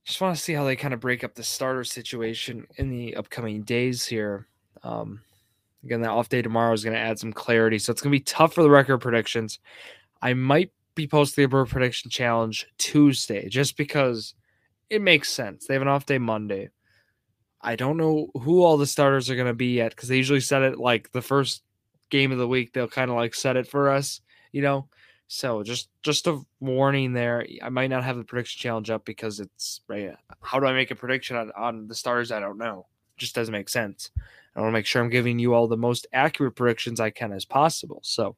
just 0.04 0.21
want 0.21 0.36
to 0.36 0.41
see 0.41 0.54
how 0.54 0.65
they 0.65 0.75
kind 0.75 0.93
of 0.93 0.99
break 0.99 1.23
up 1.23 1.36
the 1.36 1.43
starter 1.43 1.84
situation 1.84 2.67
in 2.78 2.89
the 2.89 3.15
upcoming 3.15 3.63
days 3.63 4.06
here. 4.06 4.47
Um, 4.83 5.21
again, 5.83 6.01
that 6.01 6.09
off 6.09 6.29
day 6.29 6.41
tomorrow 6.41 6.73
is 6.73 6.83
going 6.83 6.95
to 6.95 6.99
add 6.99 7.19
some 7.19 7.33
clarity, 7.33 7.79
so 7.79 7.91
it's 7.91 8.01
going 8.01 8.11
to 8.11 8.19
be 8.19 8.23
tough 8.23 8.53
for 8.53 8.63
the 8.63 8.69
record 8.69 8.99
predictions. 8.99 9.59
I 10.21 10.33
might 10.33 10.71
be 10.95 11.07
posting 11.07 11.45
a 11.45 11.47
bird 11.47 11.69
prediction 11.69 12.09
challenge 12.09 12.67
Tuesday 12.77 13.49
just 13.49 13.77
because 13.77 14.33
it 14.89 15.01
makes 15.01 15.29
sense. 15.29 15.65
They 15.65 15.73
have 15.73 15.81
an 15.81 15.88
off 15.88 16.05
day 16.05 16.17
Monday. 16.17 16.69
I 17.61 17.75
don't 17.75 17.97
know 17.97 18.29
who 18.41 18.63
all 18.63 18.77
the 18.77 18.85
starters 18.85 19.29
are 19.29 19.35
going 19.35 19.47
to 19.47 19.53
be 19.53 19.73
yet 19.73 19.95
because 19.95 20.09
they 20.09 20.17
usually 20.17 20.39
set 20.39 20.61
it 20.61 20.77
like 20.77 21.11
the 21.11 21.21
first 21.21 21.63
game 22.09 22.31
of 22.31 22.38
the 22.38 22.47
week. 22.47 22.73
They'll 22.73 22.88
kind 22.88 23.09
of 23.09 23.17
like 23.17 23.33
set 23.33 23.57
it 23.57 23.67
for 23.67 23.89
us, 23.89 24.21
you 24.51 24.61
know. 24.61 24.88
So 25.27 25.63
just 25.63 25.89
just 26.03 26.27
a 26.27 26.39
warning 26.59 27.13
there. 27.13 27.45
I 27.63 27.69
might 27.69 27.89
not 27.89 28.03
have 28.03 28.17
the 28.17 28.23
prediction 28.23 28.61
challenge 28.61 28.91
up 28.91 29.05
because 29.05 29.39
it's 29.39 29.81
right. 29.88 30.15
How 30.41 30.59
do 30.59 30.67
I 30.67 30.73
make 30.73 30.91
a 30.91 30.95
prediction 30.95 31.35
on, 31.35 31.51
on 31.57 31.88
the 31.88 31.95
starters? 31.95 32.31
I 32.31 32.39
don't 32.39 32.59
know. 32.59 32.85
It 33.17 33.19
just 33.19 33.33
doesn't 33.33 33.51
make 33.51 33.69
sense. 33.69 34.11
I 34.56 34.62
want 34.62 34.70
to 34.70 34.74
make 34.74 34.86
sure 34.86 35.02
I'm 35.02 35.10
giving 35.10 35.38
you 35.38 35.54
all 35.54 35.68
the 35.68 35.78
most 35.78 36.08
accurate 36.13 36.56
predictions 36.56 37.00
I 37.00 37.10
can 37.10 37.34
as 37.34 37.44
possible. 37.44 38.00
So 38.04 38.36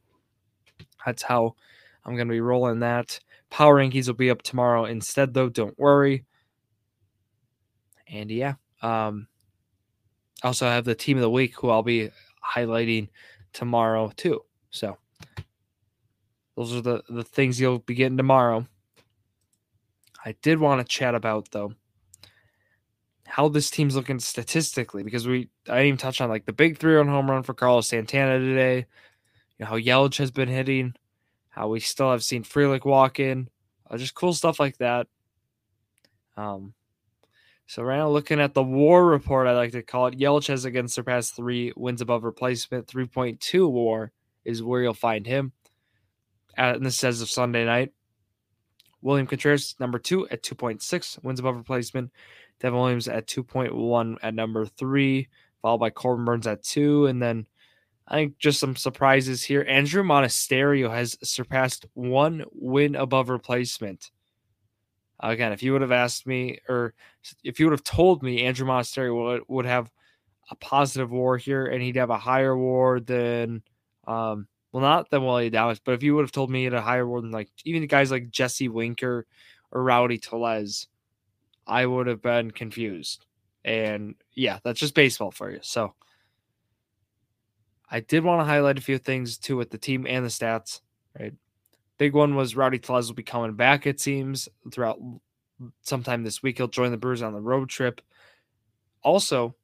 that's 1.05 1.21
how 1.21 1.55
I'm 2.03 2.15
going 2.15 2.27
to 2.27 2.33
be 2.33 2.41
rolling 2.41 2.79
that. 2.79 3.19
Power 3.49 3.75
rankings 3.75 4.07
will 4.07 4.15
be 4.15 4.31
up 4.31 4.41
tomorrow 4.41 4.85
instead, 4.85 5.33
though. 5.33 5.49
Don't 5.49 5.77
worry. 5.77 6.25
And 8.07 8.31
yeah, 8.31 8.55
um, 8.81 9.27
also 10.43 10.67
I 10.67 10.73
have 10.73 10.85
the 10.85 10.95
team 10.95 11.17
of 11.17 11.21
the 11.21 11.29
week 11.29 11.55
who 11.55 11.69
I'll 11.69 11.83
be 11.83 12.09
highlighting 12.55 13.09
tomorrow 13.53 14.11
too. 14.15 14.41
So 14.69 14.97
those 16.55 16.73
are 16.73 16.81
the, 16.81 17.03
the 17.09 17.23
things 17.23 17.59
you'll 17.59 17.79
be 17.79 17.95
getting 17.95 18.17
tomorrow. 18.17 18.65
I 20.23 20.35
did 20.41 20.59
want 20.59 20.81
to 20.81 20.87
chat 20.87 21.15
about 21.15 21.51
though 21.51 21.73
how 23.37 23.47
this 23.47 23.69
team's 23.69 23.95
looking 23.95 24.17
statistically 24.17 25.03
because 25.03 25.27
we 25.27 25.47
I 25.69 25.75
didn't 25.75 25.85
even 25.85 25.97
touch 25.97 26.21
on 26.21 26.29
like 26.29 26.47
the 26.47 26.53
big 26.53 26.79
three 26.79 26.97
on 26.97 27.07
home 27.07 27.29
run 27.29 27.43
for 27.43 27.53
Carlos 27.53 27.87
Santana 27.87 28.39
today. 28.39 28.77
You 28.77 28.85
know 29.59 29.67
how 29.67 29.77
Yelich 29.77 30.17
has 30.17 30.31
been 30.31 30.49
hitting, 30.49 30.95
how 31.49 31.67
we 31.67 31.79
still 31.79 32.09
have 32.09 32.23
seen 32.23 32.43
Frelick 32.43 32.83
walk 32.83 33.19
in, 33.19 33.47
uh, 33.91 33.97
just 33.97 34.15
cool 34.15 34.33
stuff 34.33 34.59
like 34.59 34.77
that. 34.79 35.05
Um, 36.35 36.73
so 37.67 37.83
right 37.83 37.97
now, 37.97 38.09
looking 38.09 38.39
at 38.39 38.55
the 38.55 38.63
WAR 38.63 39.05
report, 39.05 39.45
I 39.45 39.53
like 39.53 39.71
to 39.73 39.83
call 39.83 40.07
it, 40.07 40.17
Yelich 40.17 40.47
has 40.47 40.65
again 40.65 40.87
surpassed 40.87 41.35
three 41.35 41.73
wins 41.75 42.01
above 42.01 42.23
replacement. 42.23 42.87
Three 42.87 43.05
point 43.05 43.39
two 43.39 43.67
WAR 43.67 44.11
is 44.45 44.63
where 44.63 44.81
you'll 44.81 44.95
find 44.95 45.27
him. 45.27 45.51
and 46.55 46.83
this 46.83 46.97
says 46.97 47.21
of 47.21 47.29
Sunday 47.29 47.65
night. 47.65 47.93
William 49.03 49.27
Contreras, 49.27 49.75
number 49.79 49.99
two 49.99 50.27
at 50.29 50.41
2.6, 50.41 51.23
wins 51.23 51.39
above 51.39 51.55
replacement. 51.55 52.11
Devin 52.59 52.79
Williams 52.79 53.07
at 53.07 53.27
2.1 53.27 54.17
at 54.21 54.33
number 54.33 54.65
three, 54.65 55.27
followed 55.61 55.77
by 55.79 55.89
Corbin 55.89 56.25
Burnes 56.25 56.47
at 56.47 56.63
two. 56.63 57.05
And 57.05 57.21
then 57.21 57.47
I 58.07 58.15
think 58.15 58.37
just 58.37 58.59
some 58.59 58.75
surprises 58.75 59.43
here. 59.43 59.65
Andrew 59.67 60.03
Monasterio 60.03 60.89
has 60.89 61.17
surpassed 61.23 61.85
one 61.93 62.45
win 62.51 62.95
above 62.95 63.29
replacement. 63.29 64.11
Again, 65.19 65.51
if 65.51 65.63
you 65.63 65.73
would 65.73 65.81
have 65.81 65.91
asked 65.91 66.27
me, 66.27 66.59
or 66.69 66.93
if 67.43 67.59
you 67.59 67.65
would 67.65 67.73
have 67.73 67.83
told 67.83 68.23
me 68.23 68.43
Andrew 68.43 68.67
Monasterio 68.67 69.23
would, 69.23 69.41
would 69.47 69.65
have 69.65 69.91
a 70.49 70.55
positive 70.55 71.11
war 71.11 71.37
here 71.37 71.65
and 71.65 71.81
he'd 71.81 71.95
have 71.95 72.11
a 72.11 72.17
higher 72.17 72.57
war 72.57 72.99
than, 72.99 73.63
um, 74.07 74.47
well, 74.71 74.81
not 74.81 75.09
than 75.09 75.25
Willie 75.25 75.49
Adames, 75.49 75.81
but 75.83 75.93
if 75.93 76.03
you 76.03 76.15
would 76.15 76.21
have 76.21 76.31
told 76.31 76.49
me 76.49 76.63
had 76.63 76.73
a 76.73 76.81
higher 76.81 77.07
war 77.07 77.21
than 77.21 77.31
like 77.31 77.49
even 77.65 77.85
guys 77.87 78.11
like 78.11 78.29
Jesse 78.29 78.69
Winker 78.69 79.25
or 79.71 79.83
Rowdy 79.83 80.19
Tellez, 80.19 80.87
I 81.67 81.85
would 81.85 82.07
have 82.07 82.21
been 82.21 82.51
confused. 82.51 83.25
And 83.63 84.15
yeah, 84.33 84.59
that's 84.63 84.79
just 84.79 84.95
baseball 84.95 85.31
for 85.31 85.51
you. 85.51 85.59
So 85.61 85.93
I 87.91 87.99
did 87.99 88.23
want 88.23 88.39
to 88.39 88.45
highlight 88.45 88.77
a 88.77 88.81
few 88.81 88.97
things 88.97 89.37
too 89.37 89.57
with 89.57 89.69
the 89.69 89.77
team 89.77 90.07
and 90.07 90.25
the 90.25 90.29
stats, 90.29 90.79
right? 91.19 91.33
Big 91.97 92.13
one 92.13 92.35
was 92.35 92.55
Rowdy 92.55 92.79
Tellez 92.79 93.07
will 93.07 93.15
be 93.15 93.23
coming 93.23 93.53
back, 93.53 93.87
it 93.87 93.99
seems, 93.99 94.47
throughout 94.71 94.99
sometime 95.81 96.23
this 96.23 96.41
week. 96.43 96.57
He'll 96.57 96.67
join 96.67 96.91
the 96.91 96.97
Brewers 96.97 97.21
on 97.21 97.33
the 97.33 97.41
road 97.41 97.69
trip. 97.69 98.01
Also, 99.03 99.55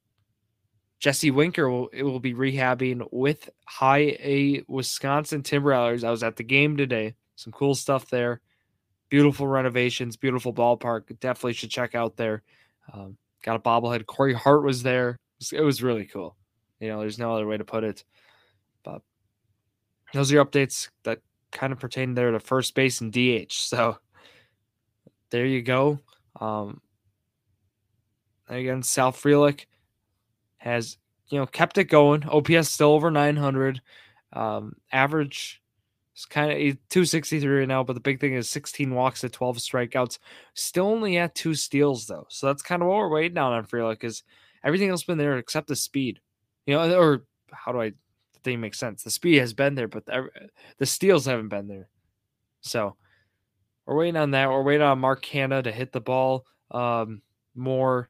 Jesse 0.99 1.31
Winker 1.31 1.69
will 1.69 1.89
it 1.89 2.03
will 2.03 2.19
be 2.19 2.33
rehabbing 2.33 3.07
with 3.11 3.49
High 3.65 4.17
A 4.19 4.63
Wisconsin 4.67 5.43
Timber 5.43 5.69
Rattlers. 5.69 6.03
I 6.03 6.11
was 6.11 6.23
at 6.23 6.37
the 6.37 6.43
game 6.43 6.75
today. 6.75 7.15
Some 7.35 7.53
cool 7.53 7.75
stuff 7.75 8.09
there 8.09 8.41
beautiful 9.13 9.45
renovations, 9.45 10.17
beautiful 10.17 10.51
ballpark. 10.51 11.03
Definitely 11.19 11.53
should 11.53 11.69
check 11.69 11.93
out 11.93 12.17
there. 12.17 12.41
Um, 12.91 13.15
got 13.43 13.55
a 13.55 13.59
bobblehead. 13.59 14.07
Corey 14.07 14.33
Hart 14.33 14.63
was 14.63 14.81
there. 14.81 15.19
It 15.51 15.61
was, 15.61 15.83
really 15.83 16.05
cool. 16.05 16.35
You 16.79 16.87
know, 16.87 16.99
there's 16.99 17.19
no 17.19 17.31
other 17.31 17.45
way 17.45 17.55
to 17.55 17.63
put 17.63 17.83
it. 17.83 18.03
But 18.83 19.03
those 20.13 20.31
are 20.31 20.35
your 20.35 20.45
updates 20.45 20.89
that 21.03 21.19
kind 21.51 21.71
of 21.71 21.79
pertain 21.79 22.15
there 22.15 22.31
to 22.31 22.39
first 22.39 22.73
base 22.73 23.01
and 23.01 23.13
DH. 23.13 23.51
So 23.51 23.99
there 25.29 25.45
you 25.45 25.61
go. 25.61 25.99
Um, 26.41 26.81
again, 28.49 28.81
Sal 28.81 29.11
Frelick 29.11 29.67
has 30.57 30.97
you 31.27 31.37
know 31.37 31.45
kept 31.45 31.77
it 31.77 31.83
going. 31.83 32.27
OPS 32.27 32.69
still 32.69 32.93
over 32.93 33.11
900. 33.11 33.79
Um, 34.31 34.73
average 34.91 35.61
it's 36.13 36.25
kind 36.25 36.51
of 36.51 36.57
263 36.89 37.59
right 37.59 37.67
now, 37.67 37.83
but 37.83 37.93
the 37.93 37.99
big 37.99 38.19
thing 38.19 38.33
is 38.33 38.49
16 38.49 38.93
walks 38.93 39.21
to 39.21 39.29
12 39.29 39.57
strikeouts. 39.57 40.19
Still 40.53 40.85
only 40.85 41.17
at 41.17 41.33
two 41.33 41.55
steals 41.55 42.05
though, 42.05 42.27
so 42.29 42.47
that's 42.47 42.61
kind 42.61 42.81
of 42.83 42.87
what 42.87 42.97
we're 42.97 43.09
waiting 43.09 43.37
on 43.37 43.53
on 43.53 43.65
Frelick 43.65 43.93
because 43.93 44.23
everything 44.63 44.89
else 44.89 45.03
been 45.03 45.17
there 45.17 45.37
except 45.37 45.67
the 45.67 45.75
speed. 45.75 46.19
You 46.67 46.75
know, 46.75 46.99
or 46.99 47.25
how 47.51 47.71
do 47.71 47.81
I 47.81 47.93
think 48.43 48.59
makes 48.59 48.77
sense? 48.77 49.03
The 49.03 49.09
speed 49.09 49.39
has 49.39 49.53
been 49.53 49.73
there, 49.73 49.87
but 49.87 50.05
the, 50.05 50.29
the 50.77 50.85
steals 50.85 51.25
haven't 51.25 51.49
been 51.49 51.67
there. 51.67 51.89
So 52.61 52.95
we're 53.85 53.97
waiting 53.97 54.17
on 54.17 54.31
that. 54.31 54.49
We're 54.49 54.61
waiting 54.61 54.85
on 54.85 54.99
Mark 54.99 55.25
Canha 55.25 55.63
to 55.63 55.71
hit 55.71 55.91
the 55.91 55.99
ball 55.99 56.45
um, 56.71 57.21
more. 57.55 58.09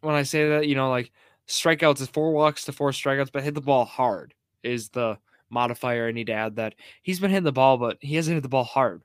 When 0.00 0.16
I 0.16 0.24
say 0.24 0.48
that, 0.48 0.66
you 0.66 0.74
know, 0.74 0.90
like 0.90 1.12
strikeouts 1.46 2.00
is 2.00 2.08
four 2.08 2.32
walks 2.32 2.64
to 2.64 2.72
four 2.72 2.90
strikeouts, 2.90 3.30
but 3.32 3.44
hit 3.44 3.54
the 3.54 3.60
ball 3.60 3.84
hard 3.84 4.34
is 4.64 4.88
the 4.90 5.16
modifier 5.52 6.08
I 6.08 6.12
need 6.12 6.28
to 6.28 6.32
add 6.32 6.56
that 6.56 6.74
he's 7.02 7.20
been 7.20 7.30
hitting 7.30 7.44
the 7.44 7.52
ball, 7.52 7.78
but 7.78 7.98
he 8.00 8.16
hasn't 8.16 8.34
hit 8.34 8.42
the 8.42 8.48
ball 8.48 8.64
hard. 8.64 9.02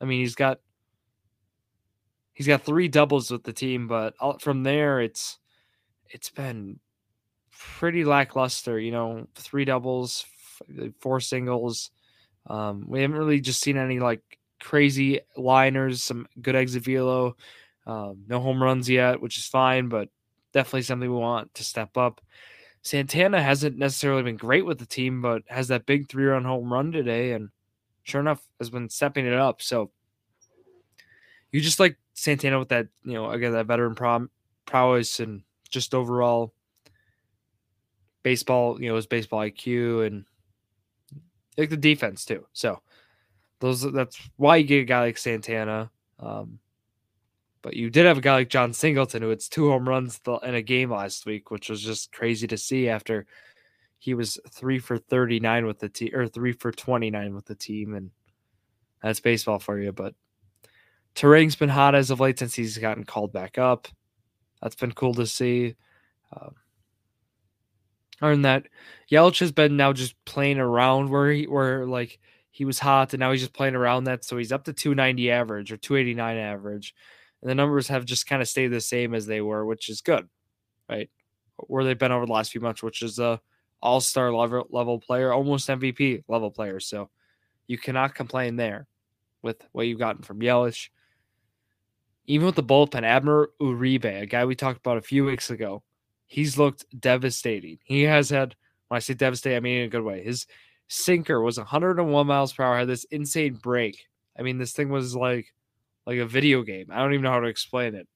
I 0.00 0.04
mean, 0.04 0.20
he's 0.20 0.34
got 0.34 0.60
he's 2.32 2.46
got 2.46 2.62
three 2.62 2.88
doubles 2.88 3.30
with 3.30 3.44
the 3.44 3.52
team, 3.52 3.86
but 3.86 4.14
from 4.42 4.62
there 4.62 5.00
it's 5.00 5.38
it's 6.10 6.30
been 6.30 6.80
pretty 7.50 8.04
lackluster. 8.04 8.78
You 8.78 8.92
know, 8.92 9.26
three 9.34 9.64
doubles, 9.64 10.26
four 11.00 11.20
singles. 11.20 11.90
Um, 12.46 12.84
we 12.88 13.00
haven't 13.00 13.16
really 13.16 13.40
just 13.40 13.60
seen 13.60 13.78
any 13.78 14.00
like 14.00 14.20
crazy 14.60 15.20
liners, 15.36 16.02
some 16.02 16.26
good 16.40 16.56
exit 16.56 16.84
velo. 16.84 17.36
Um, 17.86 18.24
no 18.28 18.40
home 18.40 18.62
runs 18.62 18.88
yet, 18.88 19.20
which 19.20 19.38
is 19.38 19.46
fine, 19.46 19.88
but 19.88 20.08
definitely 20.52 20.82
something 20.82 21.10
we 21.10 21.16
want 21.16 21.54
to 21.54 21.64
step 21.64 21.96
up. 21.96 22.20
Santana 22.84 23.42
hasn't 23.42 23.78
necessarily 23.78 24.22
been 24.22 24.36
great 24.36 24.66
with 24.66 24.78
the 24.78 24.86
team, 24.86 25.22
but 25.22 25.42
has 25.48 25.68
that 25.68 25.86
big 25.86 26.06
three 26.08 26.26
run 26.26 26.44
home 26.44 26.70
run 26.70 26.92
today, 26.92 27.32
and 27.32 27.48
sure 28.02 28.20
enough, 28.20 28.46
has 28.58 28.68
been 28.68 28.90
stepping 28.90 29.26
it 29.26 29.32
up. 29.32 29.62
So 29.62 29.90
you 31.50 31.62
just 31.62 31.80
like 31.80 31.96
Santana 32.12 32.58
with 32.58 32.68
that, 32.68 32.88
you 33.02 33.14
know, 33.14 33.30
again 33.30 33.52
that 33.52 33.66
veteran 33.66 33.94
prom- 33.94 34.30
prowess 34.66 35.18
and 35.18 35.42
just 35.70 35.94
overall 35.94 36.52
baseball, 38.22 38.80
you 38.80 38.90
know, 38.90 38.96
his 38.96 39.06
baseball 39.06 39.40
IQ 39.40 40.06
and 40.06 40.24
like 41.56 41.70
the 41.70 41.76
defense 41.78 42.26
too. 42.26 42.46
So 42.52 42.82
those 43.60 43.80
that's 43.92 44.18
why 44.36 44.56
you 44.56 44.64
get 44.64 44.82
a 44.82 44.84
guy 44.84 45.00
like 45.00 45.18
Santana. 45.18 45.90
Um, 46.18 46.58
but 47.64 47.74
you 47.74 47.88
did 47.88 48.04
have 48.04 48.18
a 48.18 48.20
guy 48.20 48.34
like 48.34 48.50
Jon 48.50 48.74
Singleton 48.74 49.22
who 49.22 49.30
had 49.30 49.40
two 49.40 49.70
home 49.70 49.88
runs 49.88 50.20
in 50.42 50.54
a 50.54 50.60
game 50.60 50.90
last 50.90 51.24
week, 51.24 51.50
which 51.50 51.70
was 51.70 51.80
just 51.80 52.12
crazy 52.12 52.46
to 52.46 52.58
see 52.58 52.90
after 52.90 53.26
he 53.98 54.12
was 54.12 54.38
three 54.50 54.78
for 54.78 54.98
39 54.98 55.64
with 55.64 55.78
the 55.78 55.88
team 55.88 56.10
or 56.14 56.28
three 56.28 56.52
for 56.52 56.70
29 56.70 57.34
with 57.34 57.46
the 57.46 57.54
team. 57.54 57.94
And 57.94 58.10
that's 59.02 59.20
baseball 59.20 59.58
for 59.58 59.80
you. 59.80 59.92
But 59.92 60.14
Turang's 61.14 61.56
been 61.56 61.70
hot 61.70 61.94
as 61.94 62.10
of 62.10 62.20
late 62.20 62.38
since 62.38 62.54
he's 62.54 62.76
gotten 62.76 63.04
called 63.04 63.32
back 63.32 63.56
up. 63.56 63.88
That's 64.60 64.76
been 64.76 64.92
cool 64.92 65.14
to 65.14 65.26
see. 65.26 65.74
Um, 66.36 66.54
other 68.20 68.34
than 68.34 68.42
that, 68.42 68.66
Yelich 69.10 69.40
has 69.40 69.52
been 69.52 69.78
now 69.78 69.94
just 69.94 70.22
playing 70.26 70.58
around 70.58 71.08
where 71.08 71.32
he 71.32 71.46
where 71.46 71.86
like 71.86 72.18
he 72.50 72.66
was 72.66 72.78
hot 72.78 73.14
and 73.14 73.20
now 73.20 73.32
he's 73.32 73.40
just 73.40 73.54
playing 73.54 73.74
around 73.74 74.04
that. 74.04 74.22
So 74.22 74.36
he's 74.36 74.52
up 74.52 74.64
to 74.64 74.74
290 74.74 75.30
average 75.30 75.72
or 75.72 75.78
289 75.78 76.36
average 76.36 76.94
and 77.44 77.50
the 77.50 77.54
numbers 77.54 77.88
have 77.88 78.06
just 78.06 78.26
kind 78.26 78.40
of 78.40 78.48
stayed 78.48 78.68
the 78.68 78.80
same 78.80 79.14
as 79.14 79.26
they 79.26 79.42
were, 79.42 79.66
which 79.66 79.90
is 79.90 80.00
good, 80.00 80.26
right? 80.88 81.10
Where 81.58 81.84
they've 81.84 81.98
been 81.98 82.10
over 82.10 82.24
the 82.24 82.32
last 82.32 82.50
few 82.50 82.62
months, 82.62 82.82
which 82.82 83.02
is 83.02 83.18
a 83.18 83.38
all 83.82 84.00
star 84.00 84.32
level 84.32 84.66
level 84.70 84.98
player, 84.98 85.30
almost 85.30 85.68
MVP 85.68 86.24
level 86.26 86.50
player. 86.50 86.80
So 86.80 87.10
you 87.66 87.76
cannot 87.76 88.14
complain 88.14 88.56
there 88.56 88.86
with 89.42 89.62
what 89.72 89.86
you've 89.86 89.98
gotten 89.98 90.22
from 90.22 90.40
Yelich. 90.40 90.88
Even 92.26 92.46
with 92.46 92.54
the 92.54 92.62
bullpen, 92.62 93.02
Abner 93.02 93.50
Uribe, 93.60 94.22
a 94.22 94.26
guy 94.26 94.46
we 94.46 94.54
talked 94.54 94.78
about 94.78 94.96
a 94.96 95.02
few 95.02 95.26
weeks 95.26 95.50
ago, 95.50 95.82
he's 96.24 96.56
looked 96.56 96.86
devastating. 96.98 97.78
He 97.84 98.04
has 98.04 98.30
had, 98.30 98.54
when 98.88 98.96
I 98.96 99.00
say 99.00 99.12
devastating, 99.12 99.58
I 99.58 99.60
mean 99.60 99.80
in 99.80 99.84
a 99.84 99.90
good 99.90 100.02
way. 100.02 100.24
His 100.24 100.46
sinker 100.88 101.42
was 101.42 101.58
101 101.58 102.26
miles 102.26 102.54
per 102.54 102.64
hour, 102.64 102.78
had 102.78 102.88
this 102.88 103.04
insane 103.10 103.60
break. 103.62 104.06
I 104.38 104.40
mean, 104.40 104.56
this 104.56 104.72
thing 104.72 104.88
was 104.88 105.14
like 105.14 105.52
like 106.06 106.18
a 106.18 106.26
video 106.26 106.62
game. 106.62 106.86
I 106.90 106.98
don't 106.98 107.12
even 107.12 107.24
know 107.24 107.32
how 107.32 107.40
to 107.40 107.48
explain 107.48 107.94
it. 107.94 108.06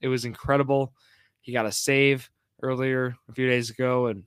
It 0.00 0.08
was 0.08 0.24
incredible. 0.24 0.92
He 1.40 1.52
got 1.52 1.66
a 1.66 1.72
save 1.72 2.30
earlier 2.62 3.16
a 3.28 3.32
few 3.32 3.48
days 3.48 3.70
ago, 3.70 4.06
and 4.06 4.24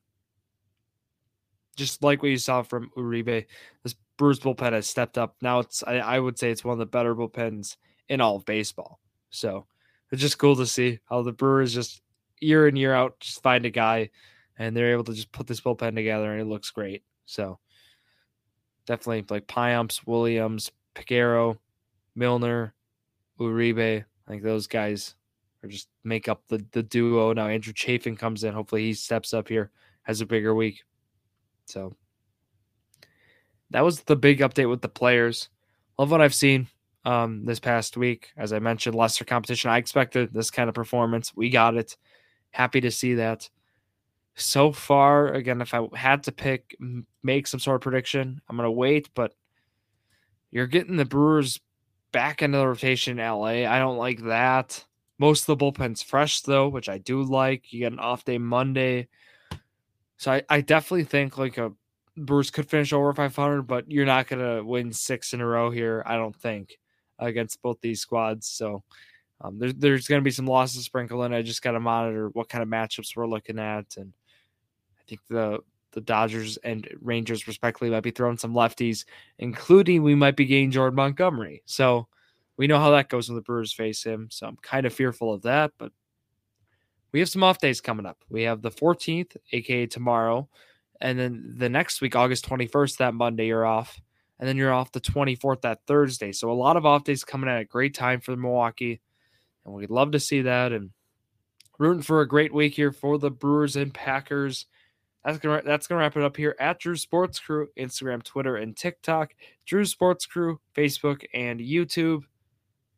just 1.76 2.04
like 2.04 2.22
what 2.22 2.30
you 2.30 2.38
saw 2.38 2.62
from 2.62 2.91
Uribe, 2.98 3.45
this 3.84 3.95
Brewers 4.17 4.39
bullpen 4.39 4.74
has 4.74 4.88
stepped 4.88 5.17
up. 5.17 5.36
Now 5.41 5.60
it's 5.60 5.82
I, 5.84 5.95
I 5.95 6.19
would 6.19 6.38
say 6.38 6.52
it's 6.52 6.63
one 6.63 6.74
of 6.74 6.80
the 6.80 6.86
better 6.86 7.15
bullpens 7.15 7.78
in 8.10 8.22
all 8.22 8.36
of 8.36 8.45
baseball. 8.45 9.00
So 9.30 9.65
it's 10.12 10.22
just 10.22 10.38
cool 10.38 10.56
to 10.58 10.65
see 10.65 11.00
how 11.06 11.22
the 11.22 11.32
Brewers 11.32 11.74
just 11.74 12.02
year 12.41 12.67
in 12.67 12.76
year 12.76 12.93
out 12.93 13.19
just 13.19 13.41
find 13.41 13.65
a 13.65 13.69
guy 13.69 14.10
and 14.58 14.76
they're 14.76 14.91
able 14.91 15.06
to 15.06 15.13
just 15.13 15.32
put 15.32 15.48
this 15.48 15.62
bullpen 15.62 15.95
together 15.95 16.32
and 16.32 16.41
it 16.41 16.45
looks 16.45 16.69
great. 16.69 17.04
So 17.26 17.60
definitely 18.86 19.26
like 19.30 19.48
Payamps, 19.48 20.06
Williams, 20.06 20.72
Peguero, 20.95 21.58
Milner, 22.15 22.74
Uribe. 23.47 24.04
I 24.04 24.32
think 24.32 24.43
those 24.43 24.67
guys 24.67 25.15
are 25.63 25.69
just 25.69 25.89
make 26.04 26.28
up 26.28 26.43
the, 26.47 26.63
the 26.71 26.84
duo. 26.84 27.34
Now 27.34 27.47
Andrew 27.47 27.73
Chafin 27.73 28.15
comes 28.15 28.43
in. 28.43 28.54
Hopefully 28.54 28.84
he 28.84 28.93
steps 28.93 29.34
up 29.34 29.47
here, 29.47 29.71
has 30.04 30.21
a 30.21 30.25
bigger 30.25 30.54
week. 30.56 30.84
So 31.65 31.95
that 33.71 33.82
was 33.82 34.02
the 34.02 34.15
big 34.15 34.39
update 34.39 34.69
with 34.69 34.82
the 34.82 34.89
players. 34.89 35.49
Love 35.97 36.12
what 36.12 36.21
I've 36.21 36.34
seen 36.34 36.67
um, 37.06 37.45
this 37.45 37.60
past 37.60 37.97
week. 37.97 38.32
As 38.38 38.54
I 38.54 38.60
mentioned, 38.60 38.95
lesser 38.95 39.25
competition. 39.25 39.69
I 39.69 39.78
expected 39.78 40.34
this 40.34 40.52
kind 40.52 40.69
of 40.69 40.75
performance. 40.75 41.36
We 41.36 41.49
got 41.49 41.75
it. 41.75 41.97
Happy 42.52 42.82
to 42.82 42.91
see 42.91 43.15
that. 43.15 43.49
So 44.36 44.71
far, 44.71 45.34
again, 45.34 45.62
if 45.62 45.73
I 45.73 45.88
had 45.93 46.23
to 46.23 46.32
pick, 46.32 46.75
make 47.23 47.45
some 47.45 47.60
sort 47.60 47.75
of 47.75 47.82
prediction, 47.82 48.41
I'm 48.47 48.56
going 48.56 48.65
to 48.65 48.71
wait, 48.71 49.10
but 49.13 49.34
you're 50.49 50.67
getting 50.67 50.95
the 50.95 51.06
Brewers 51.06 51.60
back 52.12 52.41
into 52.41 52.58
the 52.58 52.67
rotation 52.67 53.19
in 53.19 53.26
LA. 53.26 53.65
I 53.65 53.80
don't 53.80 53.98
like 53.98 54.24
that. 54.24 54.84
Most 55.17 55.48
of 55.48 55.58
the 55.58 55.65
bullpen's 55.65 56.02
fresh, 56.02 56.41
though, 56.41 56.69
which 56.69 56.89
I 56.89 56.98
do 56.98 57.24
like. 57.24 57.72
You 57.74 57.80
get 57.80 57.91
an 57.91 58.00
off 58.00 58.26
day 58.26 58.38
Monday. 58.38 59.08
So 60.17 60.32
I, 60.32 60.43
I 60.50 60.62
definitely 60.62 61.06
think 61.06 61.38
like 61.38 61.58
a 61.58 61.72
Brewers 62.17 62.52
could 62.52 62.69
finish 62.69 62.91
over 62.91 63.13
500, 63.13 63.63
but 63.63 63.89
you're 63.89 64.06
not 64.06 64.28
going 64.28 64.43
to 64.43 64.63
win 64.63 64.91
six 64.91 65.34
in 65.34 65.41
a 65.41 65.45
row 65.45 65.72
here, 65.72 66.04
I 66.06 66.17
don't 66.17 66.36
think, 66.36 66.78
against 67.17 67.62
both 67.62 67.80
these 67.82 68.02
squads. 68.02 68.48
So 68.48 68.84
um, 69.41 69.58
there, 69.58 69.72
there's 69.72 70.08
going 70.08 70.19
to 70.19 70.26
be 70.26 70.32
some 70.32 70.48
losses 70.48 70.84
sprinkled 70.84 71.26
in. 71.26 71.34
I 71.34 71.41
just 71.41 71.62
got 71.62 71.72
to 71.72 71.80
monitor 71.80 72.30
what 72.30 72.50
kind 72.50 72.62
of 72.62 72.67
matchups 72.67 73.15
we're 73.15 73.28
looking 73.28 73.60
at. 73.60 73.95
And 73.98 74.13
I 75.00 75.04
think 75.08 75.22
the 75.30 75.60
the 75.91 76.02
Dodgers 76.02 76.58
and 76.58 76.88
Rangers, 77.02 77.47
respectively, 77.47 77.89
might 77.89 78.04
be 78.04 78.12
throwing 78.12 78.38
some 78.38 78.54
lefties, 78.54 79.06
including 79.38 80.04
we 80.04 80.15
might 80.15 80.36
be 80.36 80.45
getting 80.45 80.71
Jordan 80.71 80.95
Montgomery. 80.95 81.63
So 81.65 82.08
we 82.58 82.67
know 82.67 82.80
how 82.80 82.91
that 82.91 83.10
goes 83.10 83.30
when 83.30 83.36
the 83.36 83.41
Brewers 83.41 83.73
face 83.73 84.04
him. 84.04 84.28
So 84.32 84.47
I'm 84.47 84.58
kind 84.58 84.86
of 84.86 84.93
fearful 84.93 85.34
of 85.34 85.43
that, 85.43 85.71
but 85.78 85.91
we 87.12 87.19
have 87.19 87.30
some 87.30 87.43
off 87.43 87.60
days 87.60 87.82
coming 87.82 88.06
up. 88.06 88.23
We 88.30 88.43
have 88.43 88.62
the 88.62 88.71
14th, 88.71 89.36
aka 89.52 89.88
tomorrow, 89.88 90.47
and 91.02 91.17
then 91.17 91.56
the 91.58 91.69
next 91.69 92.02
week, 92.02 92.15
August 92.15 92.47
21st, 92.47 92.97
that 92.97 93.13
Monday, 93.13 93.47
you're 93.47 93.65
off. 93.65 93.99
And 94.39 94.47
then 94.47 94.56
you're 94.56 94.73
off 94.73 94.93
the 94.93 95.02
24th, 95.02 95.62
that 95.62 95.82
Thursday. 95.86 96.32
So 96.32 96.49
a 96.49 96.54
lot 96.54 96.78
of 96.78 96.86
off 96.86 97.04
days 97.04 97.25
coming 97.25 97.49
at 97.49 97.60
a 97.60 97.65
great 97.65 97.93
time 97.93 98.21
for 98.21 98.32
the 98.32 98.38
Milwaukee. 98.38 99.02
And 99.65 99.73
we'd 99.73 99.89
love 99.89 100.12
to 100.12 100.19
see 100.19 100.43
that. 100.43 100.71
And 100.71 100.91
rooting 101.78 102.04
for 102.04 102.21
a 102.21 102.28
great 102.28 102.54
week 102.54 102.73
here 102.73 102.93
for 102.93 103.17
the 103.17 103.32
Brewers 103.32 103.75
and 103.75 103.93
Packers. 103.93 104.65
That's 105.24 105.38
gonna 105.38 105.62
that's 105.66 105.88
gonna 105.88 106.00
wrap 106.00 106.16
it 106.16 106.24
up 106.24 106.38
here 106.38 106.56
at 106.60 106.80
Drew 106.80 106.96
Sports 106.96 107.40
Crew, 107.40 107.68
Instagram, 107.78 108.24
Twitter, 108.24 108.56
and 108.56 108.76
TikTok. 108.76 109.34
Drew 109.66 109.86
Sports 109.86 110.26
Crew, 110.26 110.60
Facebook, 110.76 111.26
and 111.34 111.60
YouTube. 111.60 112.24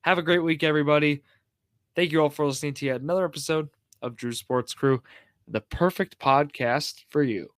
Have 0.02 0.18
a 0.18 0.24
great 0.24 0.44
week, 0.44 0.64
everybody. 0.64 1.24
Thank 1.96 2.12
you 2.12 2.22
all 2.22 2.30
for 2.30 2.46
listening 2.46 2.76
to 2.76 2.86
yet 2.86 3.02
another 3.02 3.26
episode 3.26 3.70
of 4.02 4.16
Drew 4.16 4.34
Sports 4.34 4.74
Crew, 4.74 5.02
the 5.48 5.62
perfect 5.62 6.20
podcast 6.20 7.04
for 7.10 7.24
you. 7.24 7.50